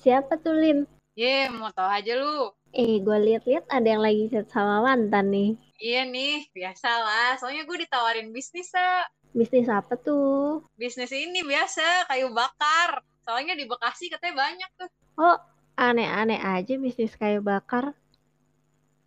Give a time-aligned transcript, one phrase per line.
[0.00, 0.88] Siapa tuh Lin?
[1.12, 2.48] Ye, mau tau aja lu.
[2.72, 5.60] Eh, gue liat-liat ada yang lagi chat sama mantan nih.
[5.76, 7.30] Iya nih, biasa lah.
[7.36, 9.04] Soalnya gue ditawarin bisnis, Sa.
[9.36, 10.64] Bisnis apa tuh?
[10.80, 13.04] Bisnis ini biasa, kayu bakar.
[13.28, 14.88] Soalnya di Bekasi katanya banyak tuh.
[15.20, 15.36] Oh,
[15.76, 17.92] aneh-aneh aja bisnis kayu bakar.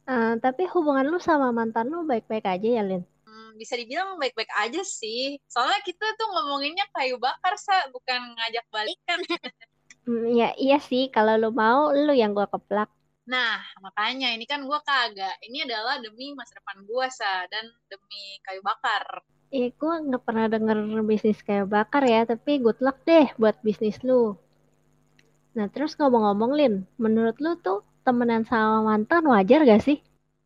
[0.05, 3.01] Eh, tapi hubungan lu sama mantan lu baik-baik aja ya, Lin?
[3.25, 5.41] Hmm, bisa dibilang baik-baik aja sih.
[5.49, 7.89] Soalnya kita tuh ngomonginnya kayu bakar, Sa.
[7.89, 9.17] Bukan ngajak balikan.
[10.03, 12.91] Hmm, ya iya sih, kalau lu mau, lu yang gua keplak.
[13.23, 15.39] Nah, makanya ini kan gue kagak.
[15.47, 17.47] Ini adalah demi masa depan gue, Sa.
[17.47, 19.23] Dan demi kayu bakar.
[19.47, 20.77] Eh, gua nggak pernah denger
[21.07, 24.35] bisnis kayu bakar ya, tapi good luck deh buat bisnis lu.
[25.55, 30.01] Nah, terus ngomong-ngomong, Lin, menurut lu tuh temenan sama mantan wajar gak sih?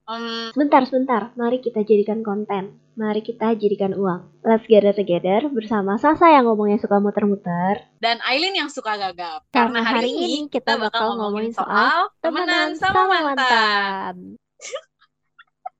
[0.05, 1.21] Um, Sebentar, sebentar.
[1.39, 2.77] Mari kita jadikan konten.
[2.97, 4.41] Mari kita jadikan uang.
[4.41, 7.85] Let's gather together bersama Sasa yang ngomongnya suka muter-muter.
[8.01, 9.45] dan Aileen yang suka gagap.
[9.53, 14.41] Karena hari ini kita bakal ngomongin soal temenan sama mantan.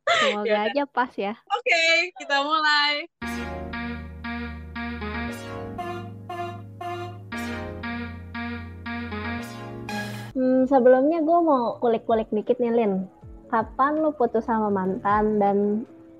[0.05, 0.69] Semoga Yaudah.
[0.69, 1.33] aja pas ya.
[1.49, 1.81] Oke,
[2.21, 3.09] kita mulai.
[10.31, 12.93] Hmm, sebelumnya gue mau kulik-kulik dikit nih, Lin.
[13.49, 15.57] Kapan lu putus sama mantan dan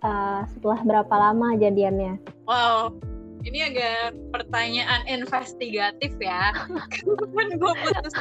[0.02, 2.17] uh, setelah berapa lama jadiannya?
[2.44, 2.95] Wow,
[3.44, 6.52] ini agak pertanyaan investigatif ya.
[6.94, 8.14] Kapan gue putus?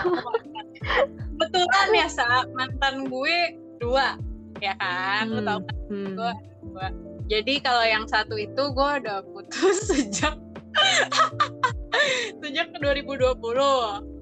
[1.36, 2.46] Betulan ya, Sa.
[2.52, 3.36] Mantan gue
[3.78, 4.16] dua,
[4.58, 5.28] ya kan?
[5.28, 5.76] Lu tau kan?
[5.90, 6.14] Hmm.
[6.16, 6.94] Gua-
[7.26, 10.38] Jadi kalau yang satu itu gue udah putus sejak
[12.42, 13.34] sejak 2020.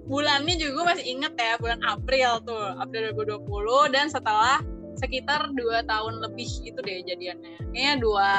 [0.05, 4.61] Bulannya juga gue masih inget ya, bulan April tuh, April 2020 dan setelah
[4.99, 7.51] sekitar dua tahun lebih itu deh jadiannya.
[7.73, 8.31] Kayaknya dua,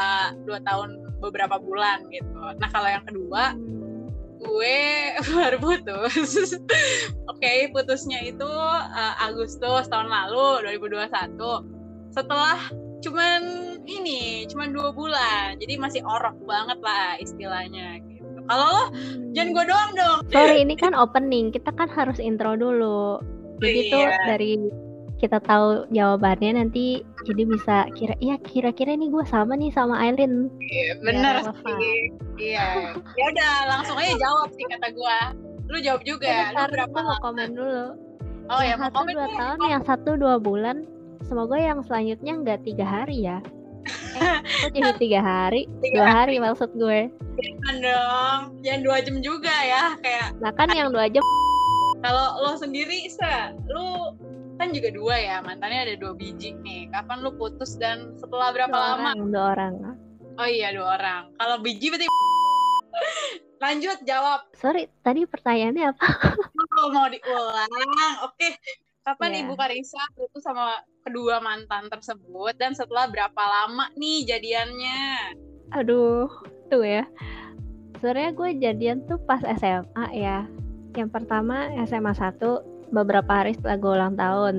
[0.43, 2.39] dua tahun beberapa bulan gitu.
[2.59, 3.55] Nah kalau yang kedua
[4.45, 4.79] gue
[5.35, 6.53] baru putus.
[7.31, 12.13] Oke, putusnya itu uh, Agustus tahun lalu 2021.
[12.13, 12.59] Setelah
[13.03, 13.41] cuman
[13.85, 15.57] ini, cuman dua bulan.
[15.59, 18.39] Jadi masih orok banget lah istilahnya gitu.
[18.45, 18.83] Kalau lo
[19.33, 20.19] jangan gue doang dong.
[20.29, 21.49] Sorry, ini kan opening.
[21.49, 23.17] Kita kan harus intro dulu.
[23.63, 24.19] Jadi tuh Iya.
[24.29, 24.51] dari
[25.25, 30.53] kita tahu jawabannya nanti jadi bisa kira iya kira-kira ini gue sama nih sama Aileen.
[30.61, 32.13] Iya, bener sih.
[32.37, 32.93] Iya.
[33.01, 35.17] Ya udah, langsung aja jawab sih kata gue.
[35.73, 36.29] Lu jawab juga.
[36.29, 37.85] Eh, Lu berapa mau komen dulu.
[38.53, 40.85] Oh ya, yang mau satu komen dua tahun, yang satu dua bulan.
[41.25, 43.41] Semoga yang selanjutnya nggak tiga hari ya.
[44.21, 45.65] Eh, kok jadi tiga hari?
[45.81, 47.09] Tiga Dua hari maksud gue.
[47.41, 48.41] Jangan dong.
[48.61, 49.97] Jangan dua jam juga ya.
[50.05, 51.25] Kayak Nah kan yang dua jam
[52.05, 54.13] kalau lo sendiri, Sa, lu
[54.55, 56.87] kan juga dua ya, mantannya ada dua biji nih.
[56.91, 58.95] Kapan lu putus dan setelah berapa dua lama?
[58.95, 59.73] orang, dua orang.
[60.35, 61.23] Oh iya, dua orang.
[61.35, 62.07] Kalau biji berarti
[63.63, 64.39] lanjut jawab.
[64.59, 66.05] Sorry, tadi pertanyaannya apa?
[66.75, 67.71] Oh, mau diulang.
[68.27, 68.51] Oke.
[69.07, 69.39] Kapan Iya.
[69.47, 70.75] Ibu Karisa putus sama
[71.07, 75.31] kedua mantan tersebut dan setelah berapa lama nih jadiannya?
[75.71, 76.27] Aduh,
[76.67, 77.07] tuh ya.
[77.95, 80.43] Sebenarnya gue jadian tuh pas SMA ya.
[80.99, 82.43] Yang pertama SMA 1
[82.93, 84.55] beberapa hari setelah gue ulang tahun.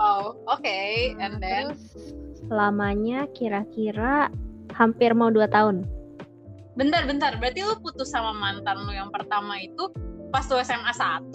[0.00, 0.80] Oh, oke.
[1.20, 2.16] And then Terus
[2.48, 4.32] lamanya kira-kira
[4.72, 5.84] hampir mau dua tahun.
[6.78, 9.90] bentar bentar, berarti lu putus sama mantan lu yang pertama itu
[10.32, 11.28] pas lu SMA 1.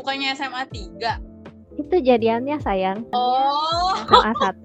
[0.00, 1.76] Bukannya SMA 3.
[1.76, 3.04] Itu jadiannya sayang.
[3.12, 3.92] Oh.
[4.08, 4.32] SMA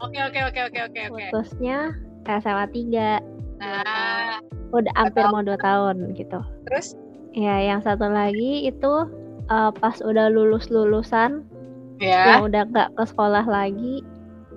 [0.00, 1.24] Oke oke oke oke oke oke.
[1.34, 1.92] Putusnya
[2.24, 3.36] SMA 3.
[3.60, 4.40] Nah,
[4.72, 6.40] Udah hampir mau dua tahun gitu.
[6.68, 6.96] terus
[7.36, 8.92] Ya, yang satu lagi itu
[9.46, 11.46] eh, pas udah lulus-lulusan,
[12.02, 12.36] ya.
[12.36, 14.02] yang udah gak ke sekolah lagi,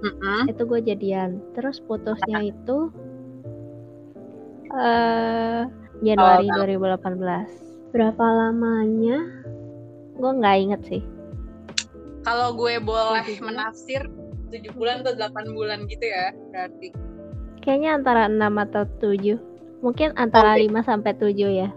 [0.02, 0.50] Mm-mm.
[0.50, 1.40] itu gue jadian.
[1.54, 2.92] Terus putusnya itu
[4.70, 5.66] eh
[6.06, 7.92] Januari Oh, 2018.
[7.92, 9.18] Berapa lamanya?
[10.16, 11.02] Gue nggak inget sih.
[12.24, 14.06] Kalau gue boleh menafsir
[14.54, 16.94] 7 bulan atau 8 bulan gitu ya, berarti.
[17.64, 19.40] Kayaknya antara 6 atau 7.
[19.80, 20.68] Mungkin antara Oke.
[20.68, 21.70] 5 sampai 7 ya.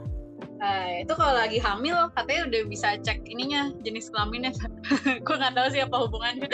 [0.62, 4.54] Nah, itu kalau lagi hamil katanya udah bisa cek ininya jenis kelaminnya.
[5.26, 6.46] gue nggak tahu sih apa hubungannya.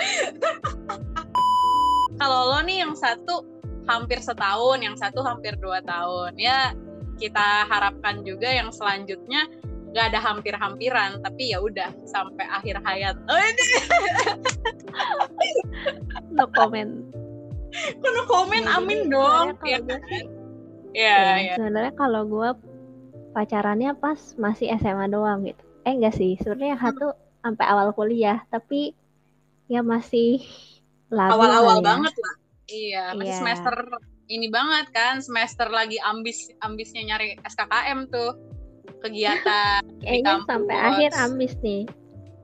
[2.20, 3.44] kalau lo nih yang satu
[3.84, 6.72] hampir setahun, yang satu hampir dua tahun, ya
[7.20, 9.44] kita harapkan juga yang selanjutnya
[9.92, 13.16] nggak ada hampir-hampiran, tapi ya udah sampai akhir hayat.
[13.28, 13.64] Oh ini
[16.36, 17.12] No comment.
[18.00, 19.46] kuno komen, Ya, amin jadi dong.
[19.60, 19.76] Ya,
[20.96, 21.54] ya, ya.
[21.60, 22.48] sebenarnya kalau gue
[23.38, 25.62] pacarannya pas masih SMA doang gitu.
[25.86, 27.06] Eh enggak sih, sebenarnya yang satu
[27.38, 28.98] sampai awal kuliah, tapi
[29.70, 30.42] ya masih
[31.14, 31.84] Awal-awal ya.
[31.86, 32.34] banget lah.
[32.66, 33.38] Iya, masih Iya.
[33.38, 33.74] semester
[34.28, 38.34] ini banget kan, semester lagi ambis ambisnya nyari SKKM tuh
[39.00, 41.86] kegiatan di Kayaknya sampai akhir ambis nih.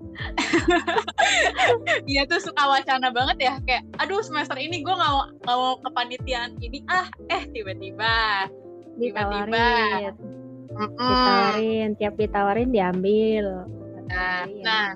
[2.05, 5.75] Iya tuh suka wacana banget ya kayak aduh semester ini gue nggak mau nggak mau
[5.81, 8.45] kepanitiaan ini ah eh tiba-tiba
[10.75, 13.47] ditawarin ditawarin tiap ditawarin diambil.
[14.11, 14.87] Nah, nah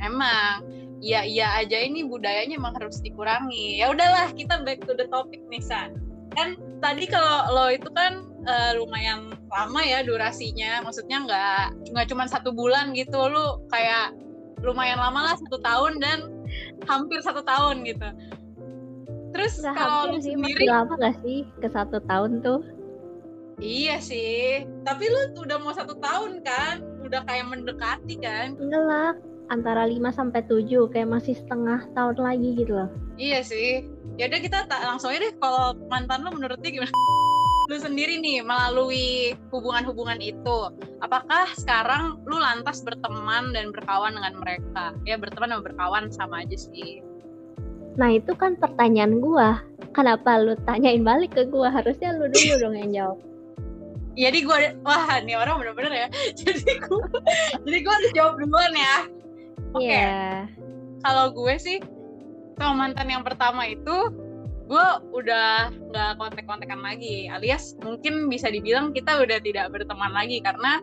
[0.00, 0.66] emang.
[1.02, 3.82] Iya iya aja ini budayanya emang harus dikurangi.
[3.82, 5.98] Ya udahlah kita back to the topic nih San
[6.32, 10.78] kan tadi kalau lo itu kan uh, lumayan lama ya durasinya.
[10.86, 13.18] Maksudnya nggak nggak cuma satu bulan gitu.
[13.18, 14.14] Lo kayak
[14.62, 16.18] lumayan lama lah satu tahun dan
[16.86, 18.08] hampir satu tahun gitu.
[19.32, 20.68] Terus kalau sih, sendiri?
[20.68, 22.60] masih lama gak sih ke satu tahun tuh
[23.62, 29.14] iya sih tapi lu udah mau satu tahun kan udah kayak mendekati kan enggak lah
[29.52, 32.88] antara 5 sampai 7 kayak masih setengah tahun lagi gitu loh.
[33.20, 33.84] Iya sih.
[34.16, 36.88] Ya udah kita tak langsung aja deh kalau mantan lo menurut dia gimana?
[37.70, 40.58] lu sendiri nih melalui hubungan-hubungan itu,
[40.98, 44.96] apakah sekarang lu lantas berteman dan berkawan dengan mereka?
[45.06, 47.04] Ya berteman dan berkawan sama aja sih.
[47.96, 49.60] Nah itu kan pertanyaan gua.
[49.92, 51.68] Kenapa lu tanyain balik ke gua?
[51.68, 53.18] Harusnya lu dulu dong yang jawab.
[54.12, 56.08] Jadi gue, wah nih orang bener-bener ya.
[56.40, 57.02] Jadi gue,
[57.64, 58.96] jadi gue harus jawab duluan ya.
[59.72, 59.88] Oke.
[59.88, 60.04] Okay.
[60.04, 60.36] Yeah.
[61.00, 61.78] Kalau gue sih
[62.60, 63.96] sama mantan yang pertama itu
[64.70, 70.80] gue udah nggak kontak-kontakan lagi alias mungkin bisa dibilang kita udah tidak berteman lagi karena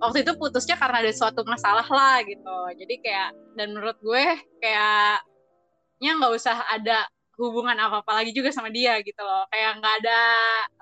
[0.00, 3.30] waktu itu putusnya karena ada suatu masalah lah gitu jadi kayak
[3.60, 4.24] dan menurut gue
[4.64, 7.04] kayaknya nggak usah ada
[7.40, 9.48] hubungan apa-apa lagi juga sama dia gitu loh.
[9.48, 10.20] Kayak nggak ada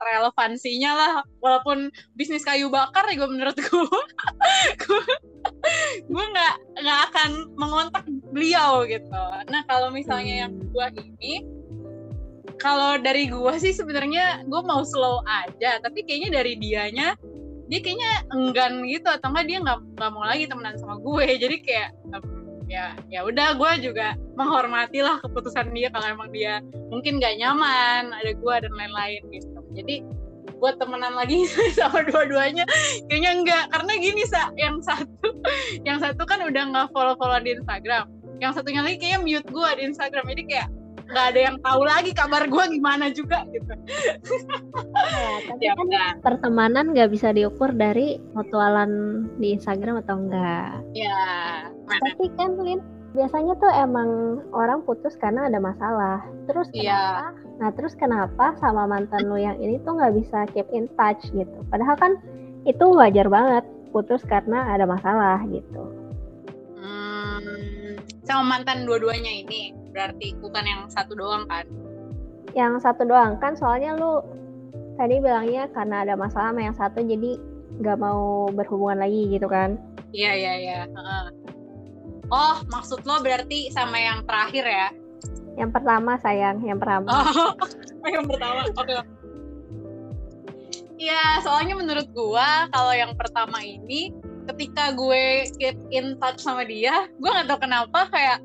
[0.02, 1.12] relevansinya lah.
[1.38, 3.68] Walaupun bisnis kayu bakar ya gue menurut gue
[6.10, 9.22] gue nggak nggak akan mengontak beliau gitu.
[9.48, 11.46] Nah kalau misalnya yang gue ini
[12.58, 15.78] kalau dari gue sih sebenarnya gue mau slow aja.
[15.78, 17.14] Tapi kayaknya dari dianya
[17.70, 19.06] dia kayaknya enggan gitu.
[19.06, 21.38] Atau enggak dia nggak nggak mau lagi temenan sama gue.
[21.38, 21.94] Jadi kayak
[22.68, 26.60] ya ya udah gue juga menghormati lah keputusan dia kalau emang dia
[26.92, 29.58] mungkin gak nyaman ada gue dan lain-lain gitu.
[29.72, 30.04] Jadi
[30.58, 31.48] buat temenan lagi
[31.78, 32.66] sama dua-duanya
[33.08, 35.30] kayaknya enggak karena gini sa yang satu
[35.86, 38.10] yang satu kan udah nggak follow follow di Instagram.
[38.38, 40.24] Yang satunya lagi kayaknya mute gue di Instagram.
[40.30, 40.68] Jadi kayak
[41.08, 43.72] nggak ada yang tahu lagi kabar gue gimana juga gitu.
[45.08, 50.84] Ya, tapi ya, kan pertemanan nggak bisa diukur dari mutualan di Instagram atau enggak.
[50.92, 51.24] Ya.
[51.88, 52.84] Tapi kan Lin,
[53.16, 56.20] biasanya tuh emang orang putus karena ada masalah.
[56.44, 56.92] Terus iya.
[56.92, 57.24] kenapa?
[57.24, 57.56] Ya.
[57.58, 61.58] Nah terus kenapa sama mantan lu yang ini tuh nggak bisa keep in touch gitu?
[61.72, 62.12] Padahal kan
[62.68, 63.64] itu wajar banget
[63.96, 65.82] putus karena ada masalah gitu.
[66.76, 67.96] Hmm,
[68.28, 71.64] sama mantan dua-duanya ini berarti bukan yang satu doang kan?
[72.56, 73.36] Yang satu doang.
[73.40, 74.22] Kan soalnya lu
[74.98, 77.38] tadi bilangnya karena ada masalah sama yang satu jadi
[77.78, 79.78] nggak mau berhubungan lagi gitu kan?
[80.10, 80.78] Iya iya iya.
[82.28, 84.88] Oh maksud lo berarti sama yang terakhir ya?
[85.58, 86.62] Yang pertama sayang.
[86.62, 87.08] Yang pertama.
[88.02, 88.60] Oh yang pertama.
[88.74, 89.06] Oke okay.
[90.98, 94.10] Iya, soalnya menurut gua kalau yang pertama ini
[94.50, 98.42] ketika gue keep in touch sama dia, gue nggak tahu kenapa kayak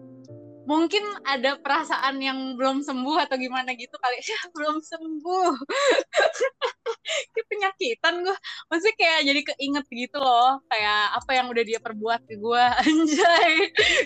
[0.63, 4.17] mungkin ada perasaan yang belum sembuh atau gimana gitu kali.
[4.33, 5.53] Ya belum sembuh.
[7.33, 8.37] Kayak penyakitan gue
[8.71, 10.63] maksudnya kayak jadi keinget gitu loh.
[10.71, 13.53] Kayak apa yang udah dia perbuat ke gue anjay.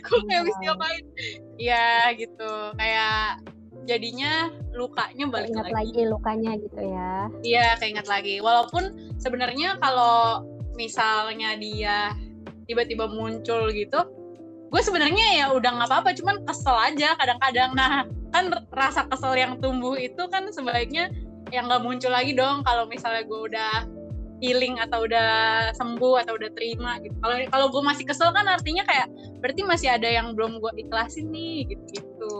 [0.04, 0.68] Gue nggak bisa iya.
[0.73, 1.06] ngapain?
[1.56, 1.87] Ya
[2.18, 2.52] gitu.
[2.76, 3.21] Kayak
[3.87, 5.76] jadinya lukanya balik keinget lagi.
[5.78, 7.14] lagi lukanya gitu ya.
[7.45, 8.35] Iya keinget lagi.
[8.44, 10.44] Walaupun sebenarnya kalau
[10.76, 12.11] misalnya dia
[12.68, 14.17] tiba-tiba muncul gitu
[14.68, 17.71] gue sebenarnya ya udah nggak apa-apa cuman kesel aja kadang-kadang.
[17.74, 18.04] Nah
[18.36, 21.07] kan rasa kesel yang tumbuh itu kan sebaiknya
[21.56, 23.88] yang nggak muncul lagi dong kalau misalnya gue udah
[24.38, 27.16] healing atau udah sembuh atau udah terima gitu.
[27.24, 29.07] Kalau kalau gue masih kesel kan artinya kayak
[29.42, 32.33] berarti masih ada yang belum gue ikhlasin nih gitu gitu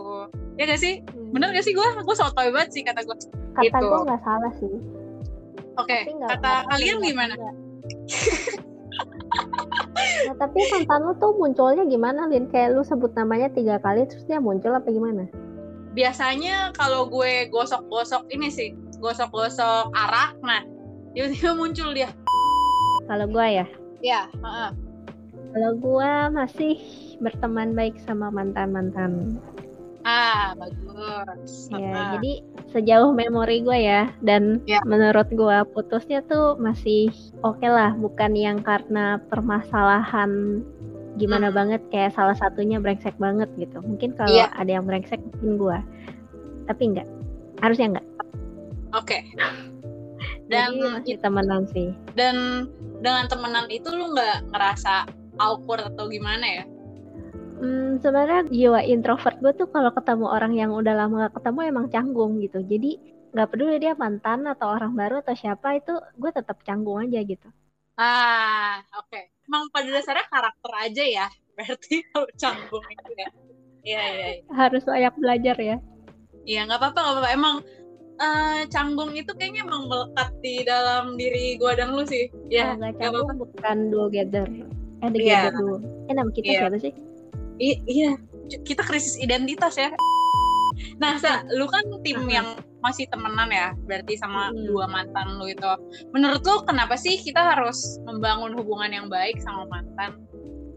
[0.60, 1.02] ya gak sih?
[1.02, 1.32] Hmm.
[1.34, 1.74] bener gak sih?
[1.74, 3.16] Gue gue sotoy banget sih kata gue.
[3.56, 3.86] Kata gitu.
[3.88, 4.74] gue nggak salah sih.
[5.78, 6.14] Oke okay.
[6.14, 7.34] kata kalian gimana
[10.28, 12.46] nah, tapi mantan lu tuh munculnya gimana Lin?
[12.48, 15.26] Kayak lu sebut namanya tiga kali terus dia muncul apa gimana?
[15.92, 20.62] Biasanya kalau gue gosok-gosok ini sih gosok-gosok arak nah
[21.14, 22.10] tiba-tiba muncul dia.
[23.08, 23.66] Kalau gue ya?
[23.98, 24.70] Ya uh -uh.
[25.48, 26.76] kalau gue masih
[27.18, 29.40] berteman baik sama mantan-mantan
[30.08, 32.32] ah bagus ya jadi
[32.72, 34.80] sejauh memori gue ya dan ya.
[34.88, 37.12] menurut gue putusnya tuh masih
[37.44, 40.64] oke okay lah bukan yang karena permasalahan
[41.20, 41.56] gimana hmm.
[41.60, 44.48] banget kayak salah satunya brengsek banget gitu mungkin kalau ya.
[44.56, 45.78] ada yang brengsek mungkin gue
[46.64, 47.08] tapi enggak
[47.60, 48.06] harusnya enggak
[48.96, 49.22] oke okay.
[50.52, 52.64] dan Jadi masih temenan sih dan
[53.04, 55.04] dengan temenan itu lu nggak ngerasa
[55.36, 56.64] awkward atau gimana ya
[57.58, 61.86] Hmm, sebenarnya jiwa introvert gue tuh kalau ketemu orang yang udah lama gak ketemu emang
[61.90, 62.62] canggung gitu.
[62.62, 67.20] Jadi nggak peduli dia mantan atau orang baru atau siapa itu gue tetap canggung aja
[67.26, 67.48] gitu.
[67.98, 69.10] Ah, oke.
[69.10, 69.34] Okay.
[69.50, 71.26] Emang pada dasarnya karakter aja ya.
[71.58, 73.28] Berarti kalau canggung itu ya.
[73.82, 74.26] Iya, iya.
[74.26, 74.54] Ya.
[74.54, 75.76] Harus banyak belajar ya.
[76.46, 77.30] Iya, nggak apa-apa, nggak apa-apa.
[77.34, 77.56] Emang
[78.22, 82.30] uh, canggung itu kayaknya emang melekat di dalam diri gue dan lu sih.
[82.46, 83.42] Ya, nggak canggung apa -apa.
[83.42, 84.46] bukan together.
[84.98, 85.58] Eh, together yeah.
[85.58, 85.76] dulu.
[86.06, 86.60] Eh, nama kita yeah.
[86.66, 86.92] siapa sih?
[87.58, 88.14] I iya,
[88.64, 89.90] kita krisis identitas ya.
[91.02, 92.30] Nah, Sa, lu kan tim uh-huh.
[92.30, 92.48] yang
[92.78, 94.70] masih temenan ya, berarti sama hmm.
[94.70, 95.66] dua mantan lu itu.
[96.14, 100.22] Menurut lu kenapa sih kita harus membangun hubungan yang baik sama mantan?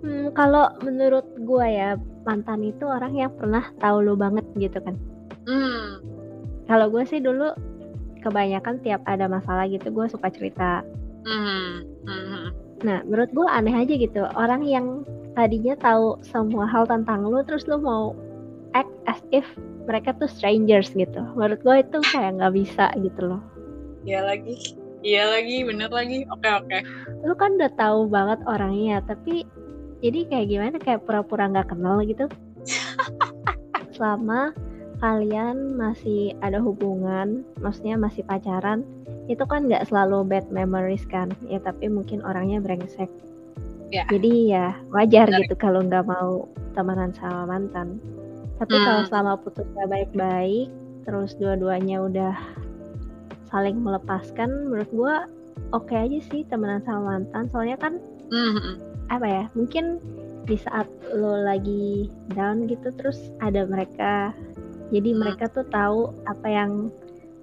[0.01, 1.89] Hmm, kalau menurut gua ya,
[2.25, 4.97] mantan itu orang yang pernah tahu lu banget gitu kan.
[5.45, 6.01] Hmm.
[6.65, 7.53] Kalau gue sih dulu
[8.21, 10.81] kebanyakan tiap ada masalah gitu gue suka cerita.
[11.25, 11.85] Hmm.
[12.09, 12.45] Hmm.
[12.81, 17.63] Nah, menurut gue aneh aja gitu, orang yang tadinya tahu semua hal tentang lu terus
[17.67, 18.11] lu mau
[18.75, 19.47] act as if
[19.87, 21.21] mereka tuh strangers gitu.
[21.35, 23.41] Menurut gue itu kayak nggak bisa gitu loh.
[24.05, 24.55] Iya lagi.
[25.01, 26.27] Iya lagi bener lagi.
[26.29, 26.77] Oke oke.
[27.25, 29.47] Lu kan udah tahu banget orangnya tapi
[30.01, 30.75] jadi kayak gimana?
[30.77, 32.25] Kayak pura-pura nggak -pura kenal gitu?
[33.95, 34.53] Selama
[35.01, 38.85] kalian masih ada hubungan maksudnya masih pacaran
[39.25, 41.33] itu kan nggak selalu bad memories kan?
[41.49, 43.09] Ya tapi mungkin orangnya brengsek
[43.91, 44.07] Ya.
[44.07, 45.39] Jadi ya wajar Benar.
[45.43, 47.99] gitu kalau nggak mau temenan sama mantan.
[48.55, 48.85] Tapi hmm.
[48.87, 50.71] kalau selama putusnya baik-baik,
[51.03, 52.35] terus dua-duanya udah
[53.51, 55.15] saling melepaskan, menurut gua
[55.75, 57.51] oke okay aja sih temenan sama mantan.
[57.51, 57.99] Soalnya kan
[58.31, 58.79] hmm.
[59.11, 59.43] apa ya?
[59.59, 59.99] Mungkin
[60.47, 64.31] di saat lo lagi down gitu, terus ada mereka.
[64.95, 65.19] Jadi hmm.
[65.19, 66.87] mereka tuh tahu apa yang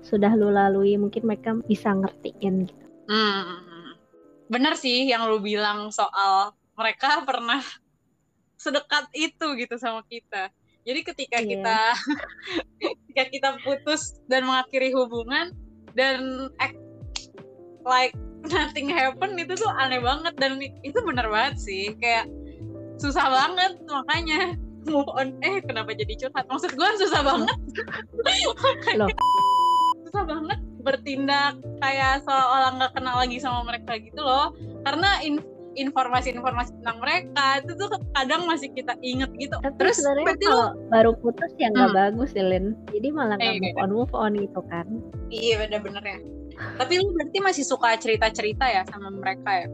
[0.00, 0.96] sudah lo lalui.
[0.96, 2.84] Mungkin mereka bisa ngertiin gitu.
[3.12, 3.67] Hmm
[4.48, 7.62] bener sih yang lu bilang soal mereka pernah
[8.58, 10.50] sedekat itu gitu sama kita.
[10.82, 11.48] Jadi ketika yeah.
[11.48, 11.78] kita
[12.82, 15.52] ketika kita putus dan mengakhiri hubungan
[15.92, 16.80] dan act
[17.84, 22.30] like nothing happen itu tuh aneh banget dan itu bener banget sih kayak
[22.98, 24.54] susah banget makanya
[24.86, 27.58] move on eh kenapa jadi curhat maksud gue susah banget
[28.94, 29.10] Loh.
[30.06, 34.56] susah banget bertindak kayak seolah nggak kenal lagi sama mereka gitu loh
[34.88, 35.36] karena in
[35.78, 39.54] informasi-informasi tentang mereka itu tuh kadang masih kita inget gitu.
[39.62, 40.90] Tapi Terus sebenarnya kalau lu...
[40.90, 42.00] baru putus ya nggak hmm.
[42.02, 42.74] bagus ya Lin.
[42.90, 44.86] Jadi malah nggak eh, move on move on gitu kan.
[45.30, 46.18] Iya bener-bener ya.
[46.58, 49.68] Tapi lu berarti masih suka cerita-cerita ya sama mereka ya?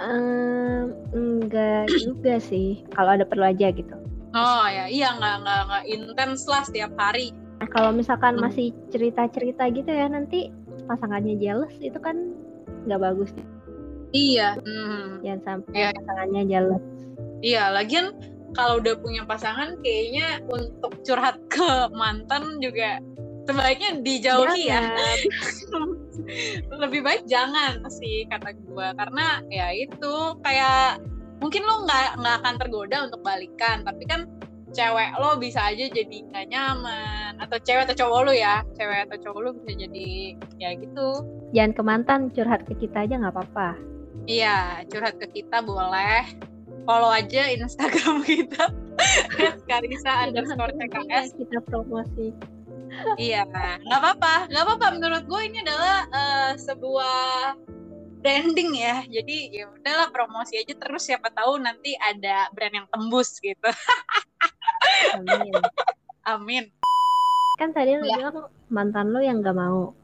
[0.00, 2.84] Um, enggak juga sih.
[2.92, 3.96] Kalau ada perlu aja gitu.
[4.32, 7.32] Oh ya, iya nggak nggak nggak intens lah setiap hari.
[7.62, 8.42] Nah, kalau misalkan hmm.
[8.42, 10.50] masih cerita-cerita gitu ya nanti
[10.90, 12.34] pasangannya jealous itu kan
[12.90, 13.30] nggak bagus.
[14.10, 14.58] Iya.
[14.58, 15.22] Hmm.
[15.22, 15.90] Jangan sampai ya.
[15.94, 16.84] pasangannya jealous.
[17.38, 18.18] Iya, lagian
[18.58, 22.98] kalau udah punya pasangan kayaknya untuk curhat ke mantan juga
[23.46, 24.82] sebaiknya dijauhi ya.
[26.82, 30.98] Lebih baik jangan sih kata gue karena ya itu kayak
[31.38, 34.26] mungkin lo nggak nggak akan tergoda untuk balikan tapi kan
[34.72, 37.38] cewek lo bisa aja jadi nggak nyaman.
[37.38, 38.64] Atau cewek atau cowok lo ya.
[38.74, 40.08] Cewek atau cowok lo bisa jadi
[40.58, 41.08] ya gitu.
[41.52, 43.76] Jangan ke mantan curhat ke kita aja nggak apa-apa.
[44.26, 46.24] Iya curhat ke kita boleh.
[46.82, 48.72] Follow aja Instagram kita.
[49.70, 52.34] Karisa underscore CKS kita promosi.
[53.16, 54.34] Iya nggak apa-apa.
[54.50, 54.86] Nggak apa-apa.
[54.98, 57.56] Menurut gue ini adalah uh, sebuah
[58.22, 63.42] branding ya jadi ya udahlah promosi aja terus siapa tahu nanti ada brand yang tembus
[63.42, 63.66] gitu
[65.16, 65.52] Amin.
[66.26, 66.64] Amin.
[67.58, 68.16] Kan tadi lo ya.
[68.18, 68.36] bilang
[68.72, 69.94] mantan lo yang gak mau.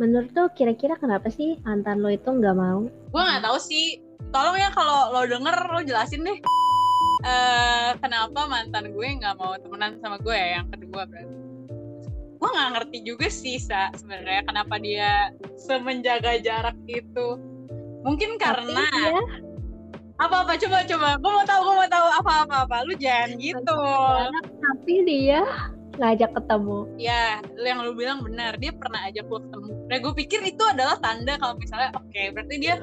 [0.00, 2.86] Menurut lo kira-kira kenapa sih mantan lo itu gak mau?
[3.10, 4.02] Gue gak tahu sih.
[4.34, 6.38] Tolong ya kalau lo denger lo jelasin deh.
[7.24, 11.43] Uh, kenapa mantan gue nggak mau temenan sama gue ya yang kedua berarti
[12.44, 17.40] gue nggak ngerti juga sih sa sebenarnya kenapa dia semenjaga jarak itu.
[18.04, 18.84] Mungkin karena
[20.20, 21.08] apa apa coba coba.
[21.24, 22.76] Gue mau tahu gue mau tahu apa apa apa.
[22.84, 23.80] Lu jangan gitu.
[24.60, 25.40] tapi dia
[25.96, 26.78] ngajak ketemu.
[27.00, 28.60] Ya yang lu bilang benar.
[28.60, 29.72] Dia pernah ajak gue ketemu.
[29.88, 32.76] Nah gue pikir itu adalah tanda kalau misalnya oke okay, berarti dia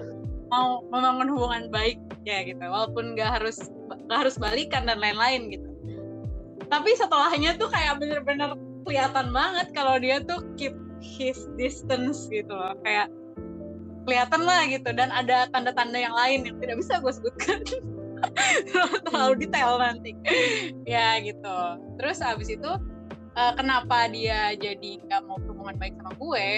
[0.50, 2.58] mau membangun hubungan baik ya gitu.
[2.66, 3.62] Walaupun gak harus
[4.10, 5.70] gak harus balikan dan lain-lain gitu.
[6.66, 12.78] Tapi setelahnya tuh kayak bener-bener kelihatan banget kalau dia tuh keep his distance gitu loh.
[12.86, 13.10] Kayak
[14.06, 14.90] kelihatan lah gitu.
[14.94, 17.60] Dan ada tanda-tanda yang lain yang tidak bisa gue sebutkan.
[19.10, 20.14] Terlalu detail nanti.
[20.86, 21.58] Ya gitu.
[21.98, 22.72] Terus abis itu
[23.34, 26.50] uh, kenapa dia jadi nggak mau hubungan baik sama gue?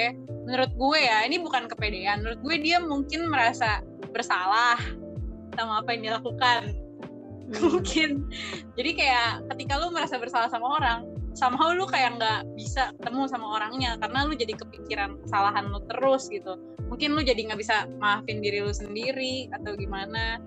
[0.44, 2.22] Menurut gue ya ini bukan kepedean.
[2.22, 3.80] Menurut gue dia mungkin merasa
[4.12, 4.78] bersalah
[5.56, 6.62] sama apa yang dia lakukan.
[7.44, 7.60] Hmm.
[7.70, 8.10] mungkin.
[8.80, 13.58] Jadi kayak ketika lu merasa bersalah sama orang somehow lu kayak nggak bisa ketemu sama
[13.58, 16.58] orangnya karena lu jadi kepikiran kesalahan lu terus gitu.
[16.88, 20.38] Mungkin lu jadi nggak bisa maafin diri lu sendiri atau gimana.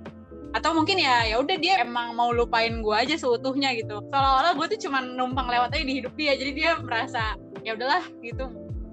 [0.54, 4.00] Atau mungkin ya ya udah dia emang mau lupain gue aja seutuhnya gitu.
[4.08, 7.34] Seolah-olah gue tuh cuma numpang lewat aja di hidup dia jadi dia merasa
[7.66, 8.46] ya udahlah gitu.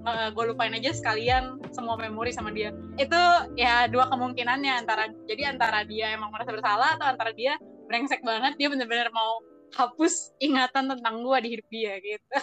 [0.04, 2.74] Gue lupain aja sekalian semua memori sama dia.
[3.00, 3.16] Itu
[3.56, 7.56] ya dua kemungkinannya antara jadi antara dia emang merasa bersalah atau antara dia
[7.88, 9.40] brengsek banget dia bener-bener mau
[9.74, 12.28] hapus ingatan tentang gue di hidup dia gitu.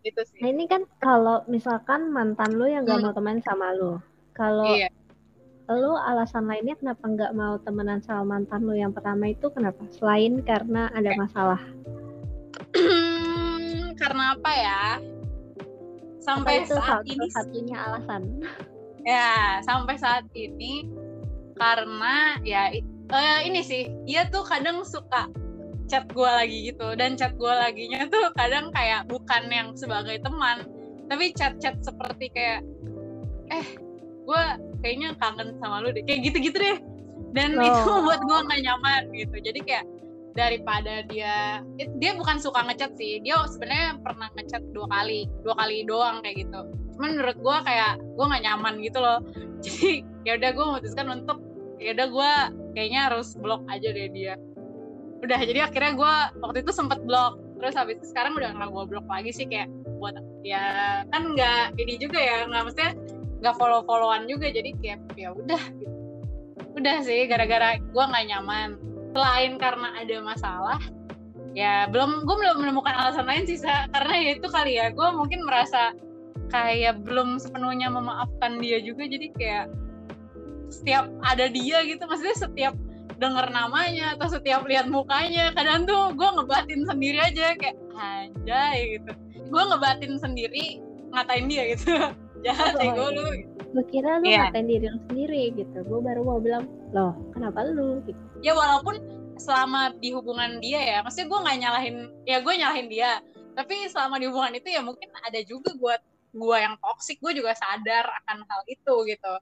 [0.00, 0.40] Gitu sih.
[0.40, 3.04] Nah ini kan kalau misalkan mantan lu yang gak hmm.
[3.04, 4.00] mau teman sama lu
[4.32, 4.88] kalau iya.
[5.68, 9.84] lu alasan lainnya kenapa nggak mau temenan sama mantan lu yang pertama itu kenapa?
[9.92, 11.60] Selain karena ada masalah.
[14.00, 14.82] Karena apa ya?
[16.24, 18.22] Sampai itu saat ini satunya alasan?
[19.00, 20.84] Ya sampai saat ini
[21.56, 22.68] karena ya
[23.08, 25.24] uh, ini sih dia tuh kadang suka
[25.90, 26.94] chat gue lagi gitu.
[26.94, 30.62] Dan chat gue laginya tuh kadang kayak bukan yang sebagai teman
[31.10, 32.62] tapi chat-chat seperti kayak
[33.50, 33.66] eh
[34.22, 34.42] gue
[34.86, 36.06] kayaknya kangen sama lu deh.
[36.06, 36.78] Kayak gitu-gitu deh.
[37.34, 37.66] Dan oh.
[37.66, 39.36] itu buat gue nggak nyaman gitu.
[39.42, 39.86] Jadi kayak
[40.38, 41.58] daripada dia
[41.98, 43.18] dia bukan suka ngechat sih.
[43.26, 46.60] Dia sebenarnya pernah ngechat dua kali dua kali doang kayak gitu.
[46.94, 49.18] Cuman menurut gue kayak gue nggak nyaman gitu loh.
[49.66, 51.42] Jadi ya udah gue memutuskan untuk
[51.82, 52.32] ya udah gue
[52.78, 54.36] kayaknya harus blok aja deh dia
[55.20, 58.84] udah jadi akhirnya gue waktu itu sempet blok terus habis itu sekarang udah nggak gue
[58.88, 59.68] blok lagi sih kayak
[60.00, 62.92] buat ya kan nggak ini juga ya nggak maksudnya
[63.44, 65.92] nggak follow followan juga jadi kayak ya udah gitu.
[66.80, 68.80] udah sih gara-gara gue nggak nyaman
[69.12, 70.80] selain karena ada masalah
[71.52, 73.90] ya belum gue belum menemukan alasan lain sih Sa.
[73.92, 75.92] karena ya itu kali ya gue mungkin merasa
[76.48, 79.66] kayak belum sepenuhnya memaafkan dia juga jadi kayak
[80.70, 82.74] setiap ada dia gitu maksudnya setiap
[83.20, 89.12] denger namanya atau setiap lihat mukanya kadang tuh gue ngebatin sendiri aja kayak anjay gitu.
[89.52, 90.80] Gue ngebatin sendiri
[91.12, 91.92] ngatain dia gitu.
[92.48, 93.24] Jahat oh, gue lu.
[93.76, 94.48] Gue kira lu yeah.
[94.48, 95.78] ngatain diri lu sendiri gitu.
[95.84, 96.64] Gue baru mau bilang
[96.96, 98.00] loh kenapa lu?
[98.08, 98.20] Gitu.
[98.40, 98.96] Ya walaupun
[99.36, 103.20] selama di hubungan dia ya maksudnya gue nggak nyalahin ya gue nyalahin dia.
[103.52, 106.00] Tapi selama di hubungan itu ya mungkin ada juga buat
[106.32, 109.34] gue yang toksik gue juga sadar akan hal itu gitu.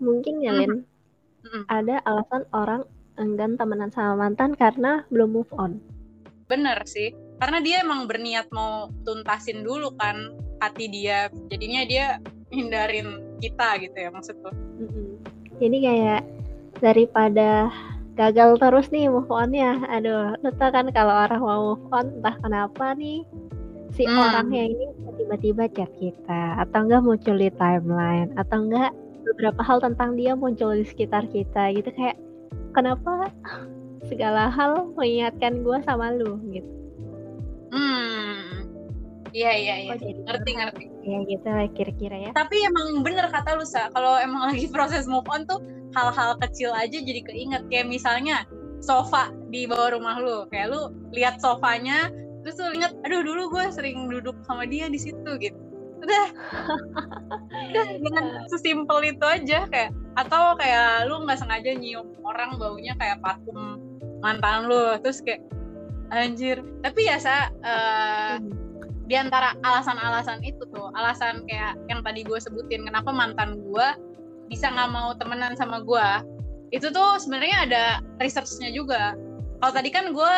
[0.00, 0.88] Mungkin ya Lin
[1.44, 1.64] hmm.
[1.68, 2.82] ada alasan orang
[3.16, 5.80] enggan temenan sama mantan karena belum move on.
[6.46, 7.10] Bener sih,
[7.42, 12.06] karena dia emang berniat mau tuntasin dulu kan hati dia, jadinya dia
[12.54, 14.50] hindarin kita gitu ya maksudku.
[14.54, 15.08] Mm-hmm.
[15.58, 16.22] Jadi kayak
[16.78, 17.72] daripada
[18.16, 22.36] gagal terus nih move onnya, aduh, lu tau kan kalau orang mau move on entah
[22.40, 23.26] kenapa nih
[23.92, 24.12] si mm.
[24.12, 28.92] orangnya ini tiba-tiba chat kita atau enggak muncul di timeline atau enggak
[29.26, 32.16] beberapa hal tentang dia muncul di sekitar kita gitu kayak
[32.76, 33.32] kenapa
[34.04, 36.70] segala hal mengingatkan gue sama lu gitu.
[37.72, 38.68] Hmm.
[39.32, 39.92] Iya iya iya.
[39.92, 40.84] Oh, ngerti ngerti.
[41.04, 42.30] Ya gitu lah kira-kira ya.
[42.36, 43.88] Tapi emang bener kata lu sa.
[43.96, 45.64] Kalau emang lagi proses move on tuh
[45.96, 47.64] hal-hal kecil aja jadi keinget.
[47.72, 48.44] Kayak misalnya
[48.84, 50.44] sofa di bawah rumah lu.
[50.52, 50.80] Kayak lu
[51.16, 52.12] lihat sofanya
[52.46, 55.65] terus lu inget aduh dulu gue sering duduk sama dia di situ gitu
[56.06, 56.26] udah.
[57.74, 63.20] Udah dengan sesimpel itu aja kayak atau kayak lu nggak sengaja nyium orang baunya kayak
[63.20, 63.82] parfum
[64.22, 65.42] mantan lu terus kayak
[66.14, 66.62] anjir.
[66.86, 69.10] Tapi ya sa uh, hmm.
[69.10, 73.86] di antara alasan-alasan itu tuh alasan kayak yang tadi gue sebutin kenapa mantan gue
[74.46, 76.08] bisa nggak mau temenan sama gue
[76.74, 77.84] itu tuh sebenarnya ada
[78.18, 79.14] researchnya juga.
[79.62, 80.36] Kalau tadi kan gue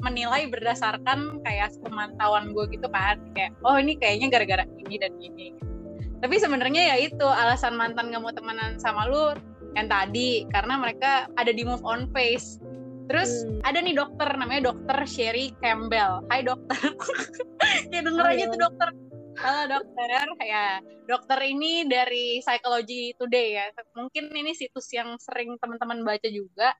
[0.00, 3.20] menilai berdasarkan kayak pemantauan gue gitu kan.
[3.32, 5.56] Kayak oh ini kayaknya gara-gara ini dan ini.
[6.20, 9.36] Tapi sebenarnya ya itu alasan mantan gak mau temenan sama lu
[9.76, 12.56] yang tadi karena mereka ada di move on phase.
[13.06, 13.62] Terus hmm.
[13.62, 16.24] ada nih dokter namanya dokter Sherry Campbell.
[16.32, 16.76] Hai dokter.
[17.90, 18.88] Ya denger oh, aja tuh dokter.
[19.36, 20.08] Halo dokter.
[20.42, 23.66] Ya dokter ini dari Psychology Today ya.
[23.94, 26.74] Mungkin ini situs yang sering teman-teman baca juga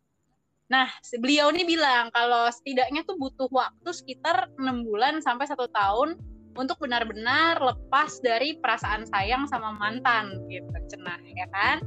[0.66, 0.90] Nah,
[1.22, 6.18] beliau ini bilang kalau setidaknya tuh butuh waktu sekitar enam bulan sampai satu tahun
[6.58, 11.78] untuk benar-benar lepas dari perasaan sayang sama mantan gitu cenah ya kan?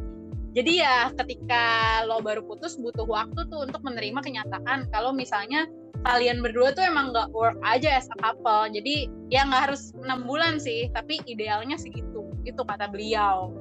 [0.55, 1.63] Jadi ya ketika
[2.07, 5.67] lo baru putus butuh waktu tuh untuk menerima kenyataan kalau misalnya
[6.07, 8.65] kalian berdua tuh emang nggak work aja as a couple.
[8.71, 13.51] Jadi ya nggak harus enam bulan sih tapi idealnya segitu itu kata beliau.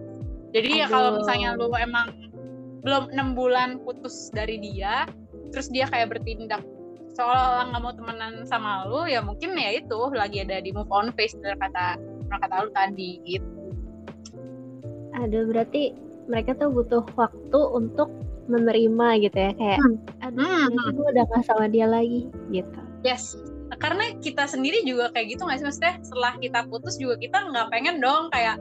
[0.55, 2.09] Jadi ya kalau misalnya lo emang
[2.83, 5.09] belum enam bulan putus dari dia
[5.51, 6.63] terus dia kayak bertindak
[7.19, 11.11] seolah-olah nggak mau temenan sama lu ya mungkin ya itu lagi ada di move on
[11.19, 11.99] phase dari kata
[12.31, 13.51] kata lu tadi gitu
[15.19, 15.99] ada berarti
[16.31, 18.13] mereka tuh butuh waktu untuk
[18.47, 20.25] menerima gitu ya kayak hmm.
[20.25, 20.95] aduh hmm.
[20.95, 23.35] gue udah gak sama dia lagi gitu yes
[23.77, 27.69] karena kita sendiri juga kayak gitu nggak sih maksudnya setelah kita putus juga kita nggak
[27.69, 28.57] pengen dong kayak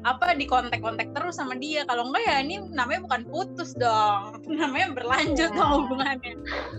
[0.00, 1.84] apa di kontak-kontak terus sama dia.
[1.84, 5.68] Kalau enggak ya ini namanya bukan putus dong namanya berlanjut yeah.
[5.68, 6.34] hubungannya.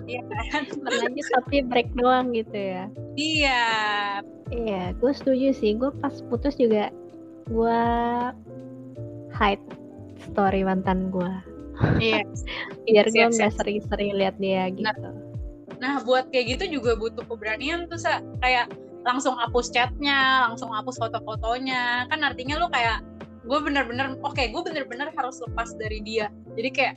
[0.09, 0.63] Iya kan?
[0.81, 2.83] Berlanjut tapi break doang gitu ya.
[3.17, 3.63] Iya.
[4.49, 5.77] Iya gue setuju sih.
[5.77, 6.89] Gue pas putus juga
[7.49, 7.81] gue
[9.37, 9.65] hide
[10.31, 11.33] story mantan gue
[11.97, 12.21] iya.
[12.85, 14.85] Biar gue nggak sering-sering lihat dia gitu.
[14.85, 14.95] nah,
[15.81, 18.21] nah buat kayak gitu juga butuh keberanian tuh sa.
[18.41, 18.69] Kayak
[19.01, 22.07] langsung hapus chatnya, langsung hapus foto-fotonya.
[22.09, 23.01] Kan artinya lu kayak
[23.41, 26.29] gue bener-bener oke okay, gue bener-bener harus lepas dari dia.
[26.53, 26.95] Jadi kayak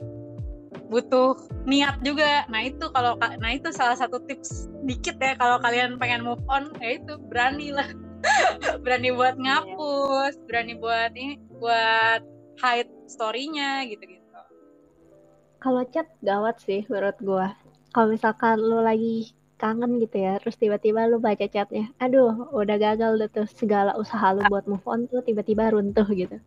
[0.89, 2.45] butuh niat juga.
[2.49, 6.69] Nah itu kalau nah itu salah satu tips dikit ya kalau kalian pengen move on
[6.81, 7.89] ya itu berani lah.
[8.81, 9.61] Berani buat iya.
[9.61, 12.25] ngapus berani buat ini buat
[12.57, 14.25] hide storynya gitu-gitu.
[15.61, 17.47] Kalau chat gawat sih menurut gue
[17.95, 19.31] kalau misalkan lu lagi
[19.65, 24.37] kangen gitu ya terus tiba-tiba lu baca chatnya aduh udah gagal deh tuh segala usaha
[24.37, 26.37] lu buat move on tuh tiba-tiba runtuh gitu.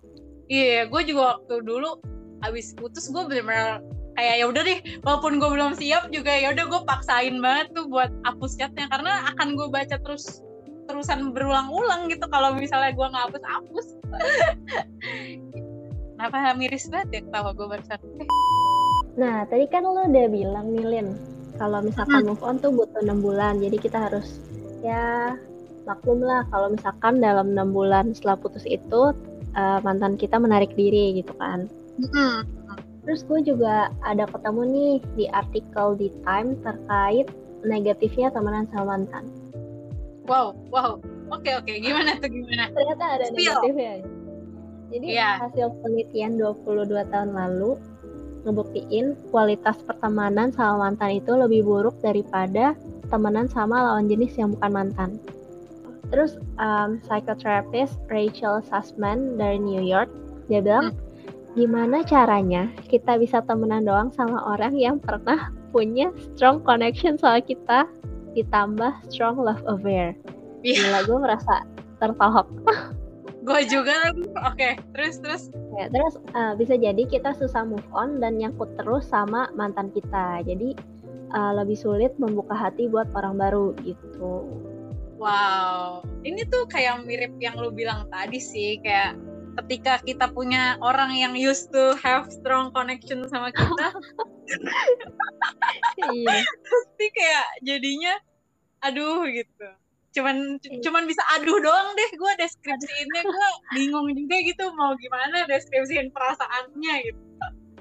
[0.47, 1.99] Iya yeah, gue juga waktu dulu
[2.47, 3.83] abis putus gue bener-bener
[4.15, 7.91] kayak ya udah deh walaupun gue belum siap juga ya udah gue paksain banget tuh
[7.91, 10.43] buat hapus chatnya karena akan gue baca terus
[10.87, 13.87] terusan berulang-ulang gitu kalau misalnya gue nggak hapus hapus
[16.15, 18.01] kenapa miris banget ya ketawa gue barusan?
[19.19, 23.21] Nah tadi kan lo udah bilang nih Lin kalau misalkan move on tuh butuh enam
[23.21, 24.39] bulan jadi kita harus
[24.81, 25.35] ya
[25.85, 29.13] maklum lah kalau misalkan dalam enam bulan setelah putus itu
[29.59, 31.67] uh, mantan kita menarik diri gitu kan
[31.99, 32.47] hmm.
[33.03, 37.27] terus gue juga ada ketemu nih di artikel di Time terkait
[37.67, 39.25] negatifnya temenan sama mantan
[40.31, 41.01] wow wow
[41.33, 41.83] oke okay, oke okay.
[41.83, 43.51] gimana tuh gimana ternyata ada Spill.
[43.51, 43.95] negatifnya
[44.89, 45.35] jadi yeah.
[45.43, 47.77] hasil penelitian 22 tahun lalu
[48.49, 52.73] ngebuktiin kualitas pertemanan sama mantan itu lebih buruk daripada
[53.13, 55.11] temenan sama lawan jenis yang bukan mantan.
[56.09, 60.09] Terus um, psychotherapist Rachel Sussman dari New York
[60.49, 60.99] dia bilang hmm.
[61.53, 67.85] gimana caranya kita bisa temenan doang sama orang yang pernah punya strong connection soal kita
[68.33, 70.17] ditambah strong love affair.
[70.65, 70.81] Yeah.
[70.89, 71.55] Gila gue merasa
[72.01, 72.49] tertohok.
[73.49, 74.77] gue juga oke okay.
[74.93, 75.43] terus terus.
[75.81, 80.45] Ya terus uh, bisa jadi kita susah move on dan nyangkut terus sama mantan kita.
[80.45, 80.77] Jadi
[81.33, 84.45] uh, lebih sulit membuka hati buat orang baru gitu.
[85.17, 86.05] Wow.
[86.23, 89.17] Ini tuh kayak mirip yang lu bilang tadi sih kayak
[89.65, 93.89] ketika kita punya orang yang used to have strong connection sama kita.
[95.99, 96.41] Iya.
[96.41, 98.17] pasti kayak jadinya
[98.81, 99.69] aduh gitu
[100.19, 100.83] cuman iya.
[100.83, 103.23] cuman bisa aduh doang deh gue deskripsiinnya.
[103.23, 107.23] Gue bingung juga gitu mau gimana deskripsiin perasaannya gitu.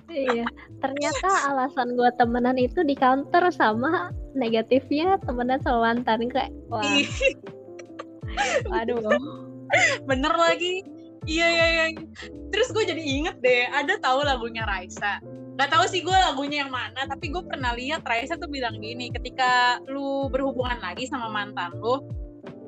[0.08, 0.48] Iya
[0.80, 6.86] ternyata alasan gue temenan itu di counter sama negatifnya temenan sama mantan kayak wah.
[6.86, 7.10] Iya.
[8.86, 9.02] aduh.
[10.06, 10.86] Bener lagi.
[11.28, 11.86] Iya iya iya.
[12.54, 15.20] Terus gue jadi inget deh ada tahu lagunya Raisa?
[15.58, 19.10] Gak tahu sih gue lagunya yang mana, tapi gue pernah lihat Raisa tuh bilang gini,
[19.10, 22.06] ketika lu berhubungan lagi sama mantan lu,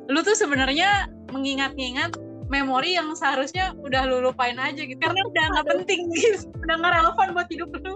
[0.10, 2.18] lu tuh sebenarnya mengingat-ingat
[2.50, 4.98] memori yang seharusnya udah lu lupain aja gitu.
[4.98, 7.94] Karena udah nggak penting gitu udah nggak relevan buat hidup lu.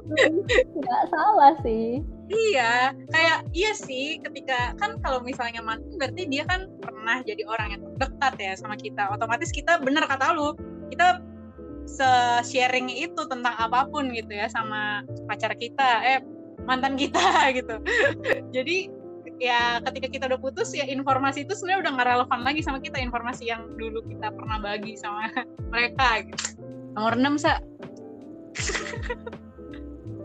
[0.77, 2.05] Nggak salah sih.
[2.29, 7.67] Iya kayak iya sih ketika kan kalau misalnya mantan berarti dia kan pernah jadi orang
[7.73, 9.09] yang dekat ya sama kita.
[9.09, 10.53] Otomatis kita bener kata lu
[10.93, 11.19] kita
[11.89, 16.21] se-sharing itu tentang apa pun gitu ya sama pacar kita eh
[16.69, 17.19] mantan kita
[17.57, 17.81] gitu.
[18.53, 19.02] Jadi
[19.43, 22.97] ya ketika kita udah putus ya informasi itu sebenarnya udah nggak relevan lagi sama kita.
[23.03, 25.27] Informasi yang dulu kita pernah bagi sama
[25.75, 26.63] mereka gitu.
[26.95, 27.59] nomor 6 sa.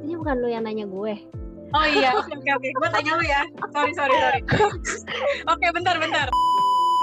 [0.06, 1.14] Ini bukan lu yang nanya gue.
[1.74, 2.48] Oh iya oke oke.
[2.54, 3.42] Oke gue tanya lu ya.
[3.74, 4.40] Sorry sorry sorry.
[5.52, 6.30] Oke bentar bentar.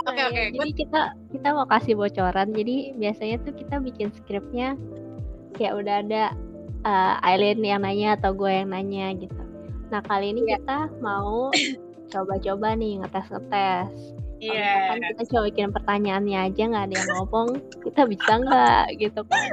[0.05, 0.33] Oke okay, oke.
[0.37, 0.47] Okay.
[0.53, 1.01] jadi kita
[1.33, 2.49] kita mau kasih bocoran.
[2.55, 4.77] Jadi biasanya tuh kita bikin skripnya
[5.57, 6.23] kayak udah ada
[6.85, 9.43] uh, Aileen yang nanya atau gue yang nanya gitu.
[9.89, 10.61] Nah kali ini yeah.
[10.61, 11.49] kita mau
[12.11, 13.89] coba-coba nih ngetes-ngetes.
[14.43, 14.53] Iya.
[14.53, 14.79] Yeah.
[14.91, 17.49] Kan kita coba bikin pertanyaannya aja nggak ada yang ngomong,
[17.81, 19.49] kita bisa nggak gitu kan?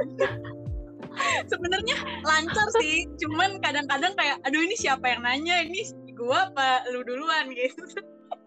[1.51, 5.85] Sebenarnya lancar sih, cuman kadang-kadang kayak, aduh ini siapa yang nanya, ini
[6.17, 7.83] gua apa lu duluan gitu.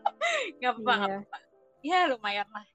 [0.62, 1.22] Gak apa-apa.
[1.84, 2.06] Yeah.
[2.06, 2.66] Ya lumayan lah.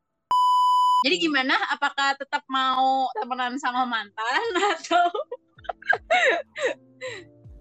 [1.02, 1.58] Jadi gimana?
[1.74, 4.46] Apakah tetap mau temenan sama mantan
[4.78, 5.06] atau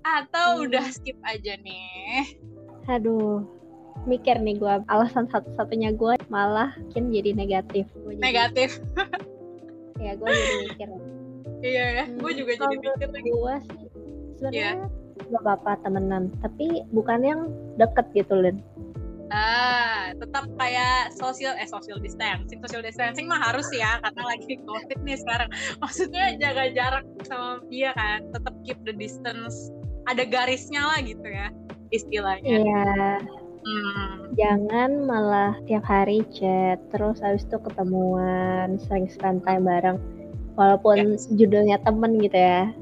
[0.05, 0.65] atau hmm.
[0.69, 2.37] udah skip aja nih?
[2.89, 3.45] Aduh,
[4.09, 8.71] mikir nih gue alasan satu-satunya gue malah mungkin jadi negatif gua jadi, negatif
[10.05, 10.89] ya gue jadi mikir
[11.61, 13.87] iya ya hmm, gue juga jadi mikir lagi gue sih
[14.41, 15.29] sebenarnya yeah.
[15.29, 17.41] gak apa-apa temenan tapi bukan yang
[17.77, 18.59] deket gitu Lin
[19.31, 24.99] Ah, tetap kayak social eh social distancing, social distancing mah harus ya karena lagi covid
[25.07, 25.47] nih sekarang.
[25.79, 29.71] Maksudnya jaga jarak sama dia kan, tetap keep the distance.
[30.11, 31.55] Ada garisnya lah gitu ya
[31.95, 32.59] istilahnya.
[32.59, 33.23] Iya.
[33.61, 34.33] Hmm.
[34.41, 40.01] Jangan malah tiap hari chat, terus habis itu ketemuan, sering spend time bareng.
[40.57, 41.29] Walaupun yes.
[41.37, 42.73] judulnya temen gitu ya.